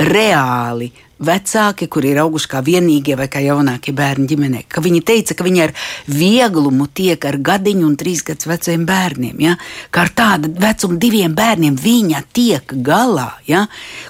[0.05, 5.36] reāli vecāki, kuri ir auguši kā vienīgie vai kā jaunākie bērni ģimenē, ka viņi teica,
[5.38, 5.74] ka viņi ar
[6.11, 9.55] vieglumu tiek ar gadiņu un trīs gadus veciem bērniem, ja?
[9.95, 13.66] ka ar tādu vecumu diviem bērniem viņa tiek galā, ja?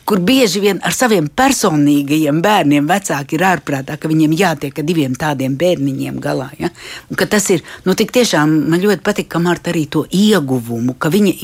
[0.05, 5.13] kur bieži vien ar saviem personīgajiem bērniem vecāki ir ārprātā, ka viņiem jātiek ar diviem
[5.19, 6.49] tādiem bērniņiem galā.
[6.57, 6.71] Ja?
[7.11, 11.13] Un, tas ir, nu, tik tiešām man ļoti patīk, ka Marta arī to ieguvumu, ka
[11.13, 11.35] viņa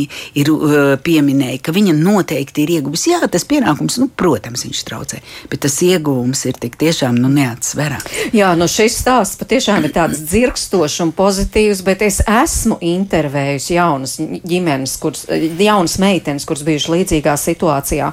[0.42, 3.12] ir uh, pieminēja, ka viņa noteikti ir ieguvusi.
[3.14, 8.08] Jā, tas pienākums, nu, protams, viņš traucē bet tas ieguvums ir tik tiešām nu, neatsverams.
[8.36, 14.16] Jā, nu šis stāsts patiešām ir tāds dzirkstošs un pozitīvs, bet es esmu intervējusi jaunas
[14.48, 15.26] ģimenes, kuras,
[15.60, 18.12] jaunas meitenes, kuras bijušas līdzīgā situācijā,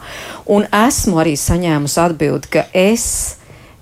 [0.50, 3.08] un esmu arī saņēmusi atbildi, ka es,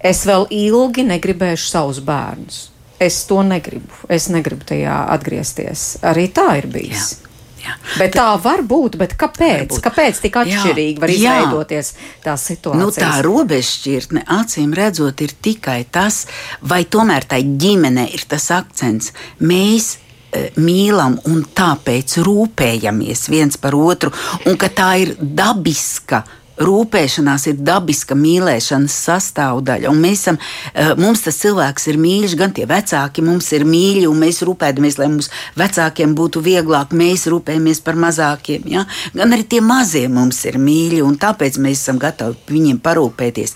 [0.05, 2.67] es vēl ilgi negribēšu savus bērnus.
[3.01, 3.93] Es to negribu.
[4.09, 5.99] Es negribu tajā atgriezties.
[6.07, 7.11] Arī tā ir bijis.
[7.13, 7.26] Jā.
[7.67, 7.75] Jā.
[7.99, 9.67] Bet tā var būt, bet kāpēc?
[9.73, 9.83] Būt.
[9.83, 12.09] Kāpēc tik atšķirīgi jā, var izveidoties jā.
[12.25, 12.81] tā situācija?
[12.81, 16.25] Nu, tā robežšķirtne, acīm redzot, ir tikai tas,
[16.63, 19.13] vai tomēr tai ģimenei ir tas akcents.
[19.43, 24.15] Mēs e, mīlam un tāpēc rūpējamies viens par otru,
[24.47, 26.23] un ka tā ir dabiska
[26.57, 29.91] rūpēšanās ir dabiska mīlēšanas sastāvdaļa.
[29.91, 30.39] Un mēs esam,
[30.75, 34.99] eh, mums tas cilvēks ir mīļš, gan tie vecāki mums ir mīļi, un mēs rūpējamies,
[34.99, 38.63] lai mums vecākiem būtu vieglāk, mēs rūpējamies par mazākiem.
[38.67, 38.87] Ja?
[39.15, 43.55] Gan arī tie mazie mums ir mīļi, un tāpēc mēs esam gatavi viņiem parūpēties.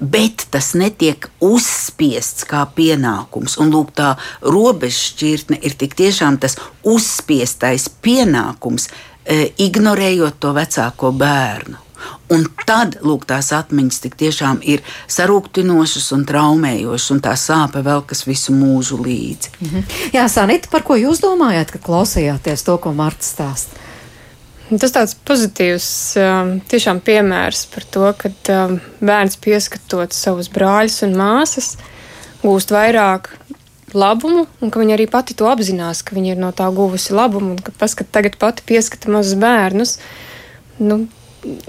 [0.00, 3.58] Bet tas netiek uzspiests kā pienākums.
[3.58, 8.88] Un lūk, tā robežšķirtne ir tik tiešām tas uzspiestais pienākums,
[9.24, 11.87] eh, ignorējot to vecāko bērnu.
[12.34, 18.04] Un tad lūk, tās atmiņas tik tiešām ir sarūktinošas un traumējošas, un tā sāpe vēl
[18.08, 19.50] kas visu mūžu līdzi.
[19.60, 19.98] Mm -hmm.
[20.12, 23.88] Jā, Sanita, par ko jūs domājat, kad klausījāties to, ko Marta stāsta?
[24.68, 31.14] Tas tāds pozitīvs um, tiešām piemērs par to, ka um, bērns pieskatot savus brāļus un
[31.16, 31.78] māsas,
[32.42, 33.30] gūst vairāk
[33.96, 37.54] labumu, un ka viņa arī pati to apzinās, ka viņa ir no tā guvusi labumu,
[37.54, 39.96] un ka paskat tagad pati pieskata mazus bērnus.
[40.78, 41.06] Nu,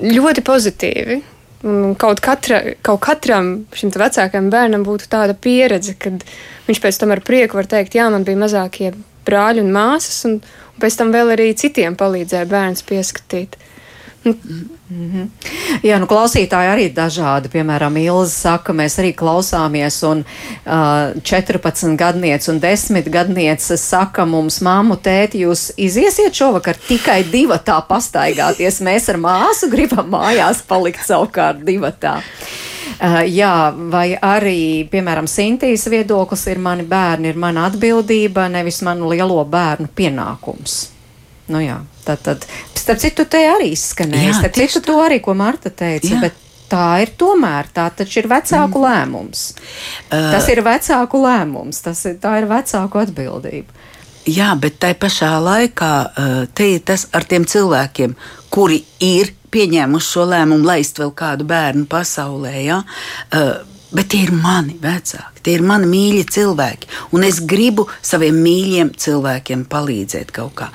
[0.03, 1.19] ļoti pozitīvi.
[1.67, 6.23] Un kaut, katra, kaut katram šim vecākajam bērnam būtu tāda pieredze, kad
[6.69, 8.93] viņš pēc tam ar prieku var teikt, jā, man bija mazākie
[9.27, 10.37] brāļi un māsas, un,
[10.79, 13.57] pēc tam vēl arī citiem palīdzēja bērns pieskatīt.
[14.25, 15.27] Mm -hmm.
[15.83, 17.49] Jā, nu klausītāji arī dažādi.
[17.49, 20.25] Piemēram, Ilza saka, mēs arī klausāmies, un
[20.65, 27.81] uh, 14 gadniece un 10 gadniece saka mums, māmu, tēti, jūs iziesiet šovakar tikai divatā
[27.87, 28.81] pastaigāties.
[28.81, 32.21] Mēs ar māsu gribam mājās palikt savukārt divatā.
[33.01, 39.09] Uh, jā, vai arī, piemēram, Sintīs viedoklis ir mani bērni, ir mana atbildība, nevis manu
[39.09, 40.98] lielo bērnu pienākums.
[41.49, 42.45] Nu jā, tad, tad,
[42.77, 46.37] starp citu, te arī izskanēja, starp citu, to arī, ko Marta teica, bet
[46.69, 48.85] tā ir tomēr, tā taču ir vecāku mm.
[48.85, 49.45] lēmums.
[50.09, 53.87] Uh, tas ir vecāku lēmums, tas ir, tā ir vecāku atbildība.
[54.29, 58.13] Jā, bet tai pašā laikā uh, te ir tas ar tiem cilvēkiem,
[58.53, 62.55] kuri ir pieņēmuši šo lēmumu laist vēl kādu bērnu pasaulē.
[62.67, 62.83] Ja?
[63.33, 63.57] Uh,
[63.89, 68.91] Bet tie ir mani vecāki, tie ir mani mīļi cilvēki, un es gribu saviem mīļiem
[68.93, 70.67] cilvēkiem palīdzēt kaut kā.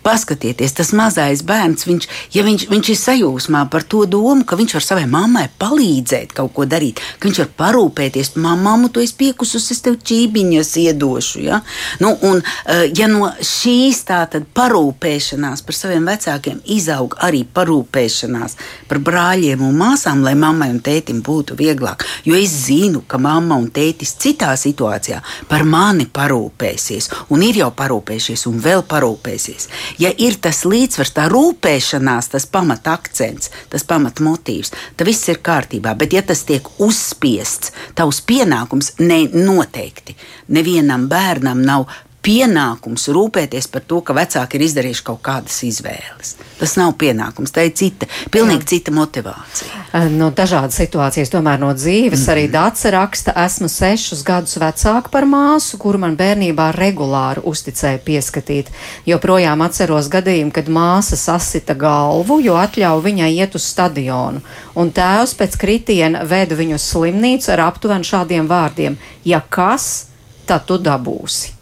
[0.00, 4.72] Paskatieties, tas mazais bērns, viņš, ja viņš, viņš ir sajūsmā par to domu, ka viņš
[4.78, 9.18] var savai mammai palīdzēt kaut ko darīt, ka viņš var parūpēties par mammu, tu esi
[9.20, 11.42] piekusus, es tev ķībiņas iedošu.
[11.44, 11.60] Ja?
[12.00, 18.56] Nu, un, eh, ja no šīs tātad parūpēšanās par saviem vecākiem izaug arī parūpēšanās
[18.88, 23.60] par brāļiem un māsām, lai mammai un tētim būtu vieglāk, jo es zinu, ka mamma
[23.60, 29.68] un tētis citā situācijā par mani parūpēsies, un ir jau parūpējušies, un vēl parūpēsies
[29.98, 35.40] ja ir tas līdzsvars, tā rūpēšanās, tas pamata akcents, tas pamata motīvs, tad viss ir
[35.44, 35.94] kārtībā.
[35.98, 40.16] Bet, ja tas tiek uzspiests, tavs pienākums ne, noteikti
[40.48, 41.88] nevienam bērnam nav
[42.24, 46.34] pienākums rūpēties par to, ka vecāki ir izdarījuši kaut kādas izvēles.
[46.60, 48.70] Tas nav pienākums, tā ir cita, pilnīgi Jā.
[48.74, 50.08] cita motivācija.
[50.12, 52.32] No dažādas situācijas, tomēr no dzīves, mm.
[52.34, 58.68] arī Dāca raksta, esmu sešus gadus vecāka par māsu, kuru man bērnībā regulāri uzticēja pieskatīt.
[59.08, 64.44] Joprojām atceros gadījumu, kad māsa sasita galvu, jo atļauja viņai iet uz stadionu,
[64.76, 70.10] un tēvs pēc kritiena veda viņu uz slimnīcu ar aptuveni šādiem vārdiem: Ja kas,
[70.46, 71.59] tad tu dabūsi.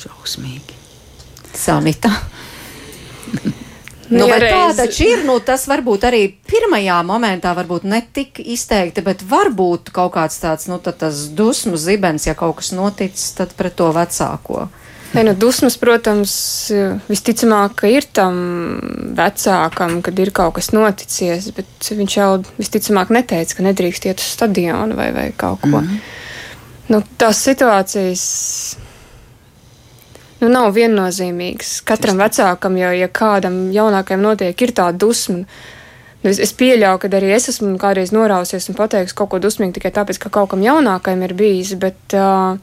[0.00, 0.78] Šausmīgi.
[1.56, 2.12] Sanita.
[4.10, 5.22] Nu, tā taču ir.
[5.26, 10.66] Nu, tas varbūt arī pirmajā momentā varbūt ne tik izteikti, bet varbūt kaut kāds tāds
[10.70, 10.80] nu,
[11.38, 14.66] dusmu zibens, ja kaut kas noticis, tad pret to vecāko.
[15.10, 16.32] Nē, nu, dusmas, protams,
[17.10, 18.36] visticamāk, ir tam
[19.18, 22.28] vecākam, kad ir kaut kas noticies, bet viņš jau
[22.58, 25.80] visticamāk neteica, ka nedrīkst iet uz stadionu vai, vai kaut ko.
[25.80, 25.98] Mm -hmm.
[26.94, 28.22] nu, tās situācijas
[30.40, 31.80] nu, nav viennozīmīgs.
[31.88, 35.44] Katram vecākam, jo, ja kādam jaunākajam notiek, ir tā dusma.
[36.20, 39.78] Nu, es, es pieļauju, ka arī es esmu kādreiz norausies un pateicis kaut ko dusmīgu
[39.78, 41.72] tikai tāpēc, ka kaut kam jaunākajam ir bijis.
[41.80, 42.58] Bet uh,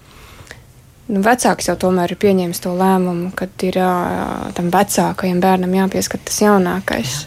[1.08, 6.30] nu, vecāks jau tomēr ir pieņēmis to lēmumu, ka ir uh, tam vecākajam bērnam jāpieskat
[6.30, 7.18] tas jaunākais.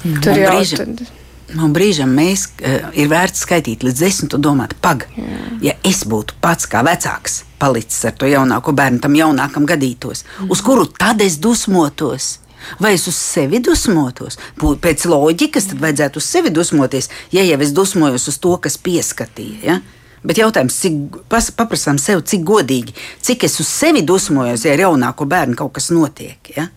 [0.00, 0.20] Jā.
[0.24, 1.08] Tur jau tad
[1.56, 5.38] no brīžam mēs uh, ir vērts skaitīt līdz desmit un domāt, pag, Jā.
[5.70, 10.52] ja es būtu pats kā vecāks palicis ar to jaunāko bērnu, tam jaunākam gadītos, mm.
[10.54, 12.38] uz kuru tad es dusmotos.
[12.76, 14.36] Vai es uz sevi dusmotos?
[14.60, 19.60] Pēc loģikas, tad vajadzētu uz sevi dusmoties, ja jau es dusmojos uz to, kas pieskatīja.
[19.64, 19.78] Ja?
[20.20, 21.22] Bet jautājums, cik
[21.56, 22.92] paprasām sev, cik godīgi,
[23.24, 26.52] cik es uz sevi dusmojos, ja ar jaunāko bērnu kaut kas notiek.
[26.52, 26.68] Ja?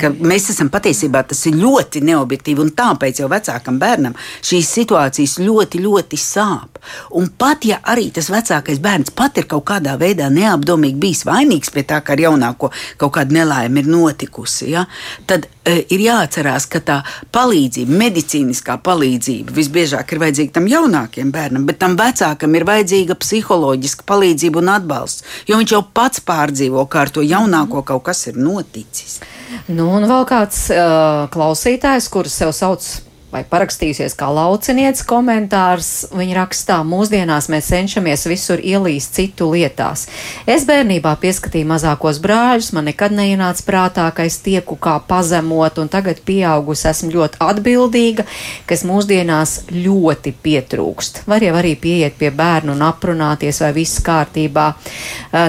[0.00, 5.82] Ka mēs esam patiesībā tas ir ļoti neobjektīvi, tāpēc jau vecākam bērnam šīs situācijas ļoti,
[5.84, 6.78] ļoti sāp.
[7.20, 11.72] Un pat ja arī tas vecākais bērns pat ir kaut kādā veidā neapdomīgi bijis vainīgs
[11.74, 14.86] pie tā, ka ar jaunāko kaut kāda nelaime ir notikusi, ja,
[15.28, 16.98] tad e, ir jāatcerās, ka tā
[17.34, 24.08] palīdzība, medicīniskā palīdzība visbiežāk ir vajadzīga tam jaunākajam bērnam, bet tam vecākam ir vajadzīga psiholoģiska
[24.08, 28.40] palīdzība un atbalsts, jo viņš jau pats pārdzīvo, kā ar to jaunāko kaut kas ir
[28.40, 29.20] noticis.
[29.68, 32.88] Nu, un vēl kāds uh, klausītājs, kurš sev sauc
[33.32, 36.08] vai parakstījusies kā laucinieca komentārs.
[36.16, 40.06] Viņa rakstā, mūsdienās mēs cenšamies visur ielīst citu lietās.
[40.48, 45.90] Es bērnībā pieskatīju mazākos brāļus, man nekad neienāca prātā, ka es tieku kā pazemot, un
[45.92, 48.24] tagad pieaugusi esmu ļoti atbildīga,
[48.68, 51.22] kas mūsdienās ļoti pietrūkst.
[51.28, 54.70] Var jau arī pieiet pie bērnu un aprunāties, vai viss kārtībā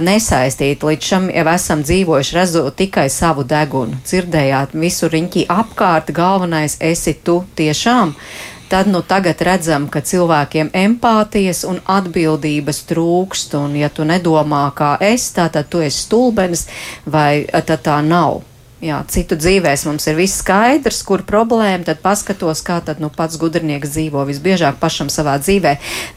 [0.04, 0.84] nesaistīt.
[0.84, 4.02] Līdz šim jau esam dzīvojuši redzot tikai savu degunu.
[4.04, 8.14] Dzirdējāt visu riņķi apkārt, galvenais esi tu tie tiešām,
[8.70, 14.96] tad nu tagad redzam, ka cilvēkiem empātijas un atbildības trūkst, un ja tu nedomā kā
[15.02, 16.68] es, tā tad tu esi stulbenis,
[17.06, 18.44] vai tad tā nav.
[18.80, 23.36] Jā, citu dzīvēs mums ir viss skaidrs, kur problēma, tad paskatos, kā tad nu pats
[23.40, 25.74] gudrinieks dzīvo visbiežāk pašam savā dzīvē.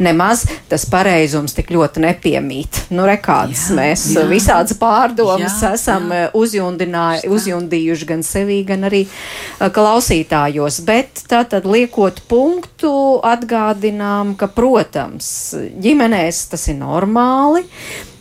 [0.07, 2.85] Nemaz tas pareizums tik ļoti nepiemīt.
[2.95, 4.23] Nu, rekāds jā, mēs jā.
[4.31, 6.29] visādas pārdomas jā, esam jā.
[6.39, 9.03] uzjundījuši gan sevī, gan arī
[9.59, 10.85] klausītājos.
[10.87, 12.95] Bet tā tad liekot punktu,
[13.27, 15.35] atgādinām, ka, protams,
[15.83, 17.67] ģimenēs tas ir normāli.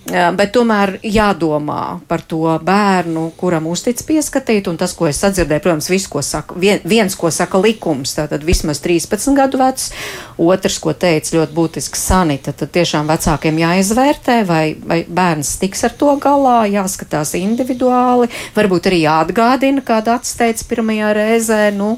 [0.10, 5.90] Bet tomēr jādomā par to bērnu, kuram uztic pieskatīt, un tas, ko es sadzirdēju, protams,
[5.94, 9.92] viss, ko saka, vien, viens, ko saka likums, tātad vismaz 13 gadu vecs,
[10.42, 15.94] otrs, ko teica ļoti būtiski sanita, tad tiešām vecākiem jāizvērtē, vai, vai bērns tiks ar
[16.02, 21.92] to galā, jāskatās individuāli, varbūt arī jāatgādina, kāda atsteidz pirmajā reizē, nu,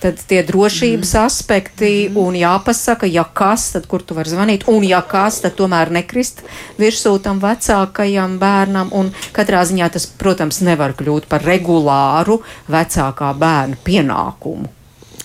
[0.00, 1.28] tad tie drošības mm.
[1.28, 2.18] aspekti, mm.
[2.24, 6.42] un jāpasaka, ja kas, tad kur tu vari zvanīt, un ja kas, tad tomēr nekrist
[6.80, 12.40] virsū tam vecākajam bērnam, un katrā ziņā tas, protams, nevar kļūt par regulāru
[12.72, 14.70] vecākā bērna pienākumu.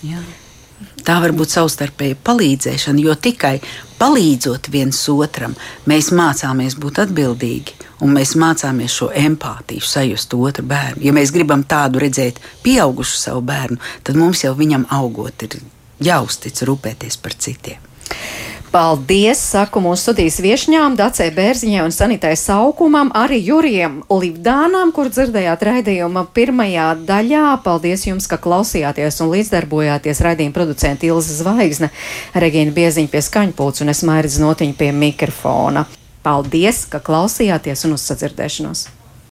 [0.06, 0.20] Jā.
[1.08, 3.56] Tā var būt savstarpēja palīdzēšana, jo tikai
[3.98, 5.54] palīdzot viens otram,
[5.88, 11.02] mēs mācāmies būt atbildīgi un mēs mācāmies šo empātiju, sajust otru bērnu.
[11.08, 15.58] Ja mēs gribam tādu redzēt, pieaugušu savu bērnu, tad mums jau viņam augot ir
[16.04, 17.82] jāuztic rūpēties par citiem.
[18.68, 25.64] Paldies, saku mūsu studijas viešņām, Dacei Bērziņai un Sanitai Saukumam, arī Jurijam Livdānam, kur dzirdējāt
[25.64, 27.46] raidījuma pirmajā daļā.
[27.64, 31.88] Paldies jums, ka klausījāties un līdzdarbojāties raidījuma producenta Ilza Zvaigzne,
[32.36, 35.88] Regīna Bieziņa pie skaņpults un es Mairis Notiņa pie mikrofona.
[36.20, 38.97] Paldies, ka klausījāties un uz sadzirdēšanos!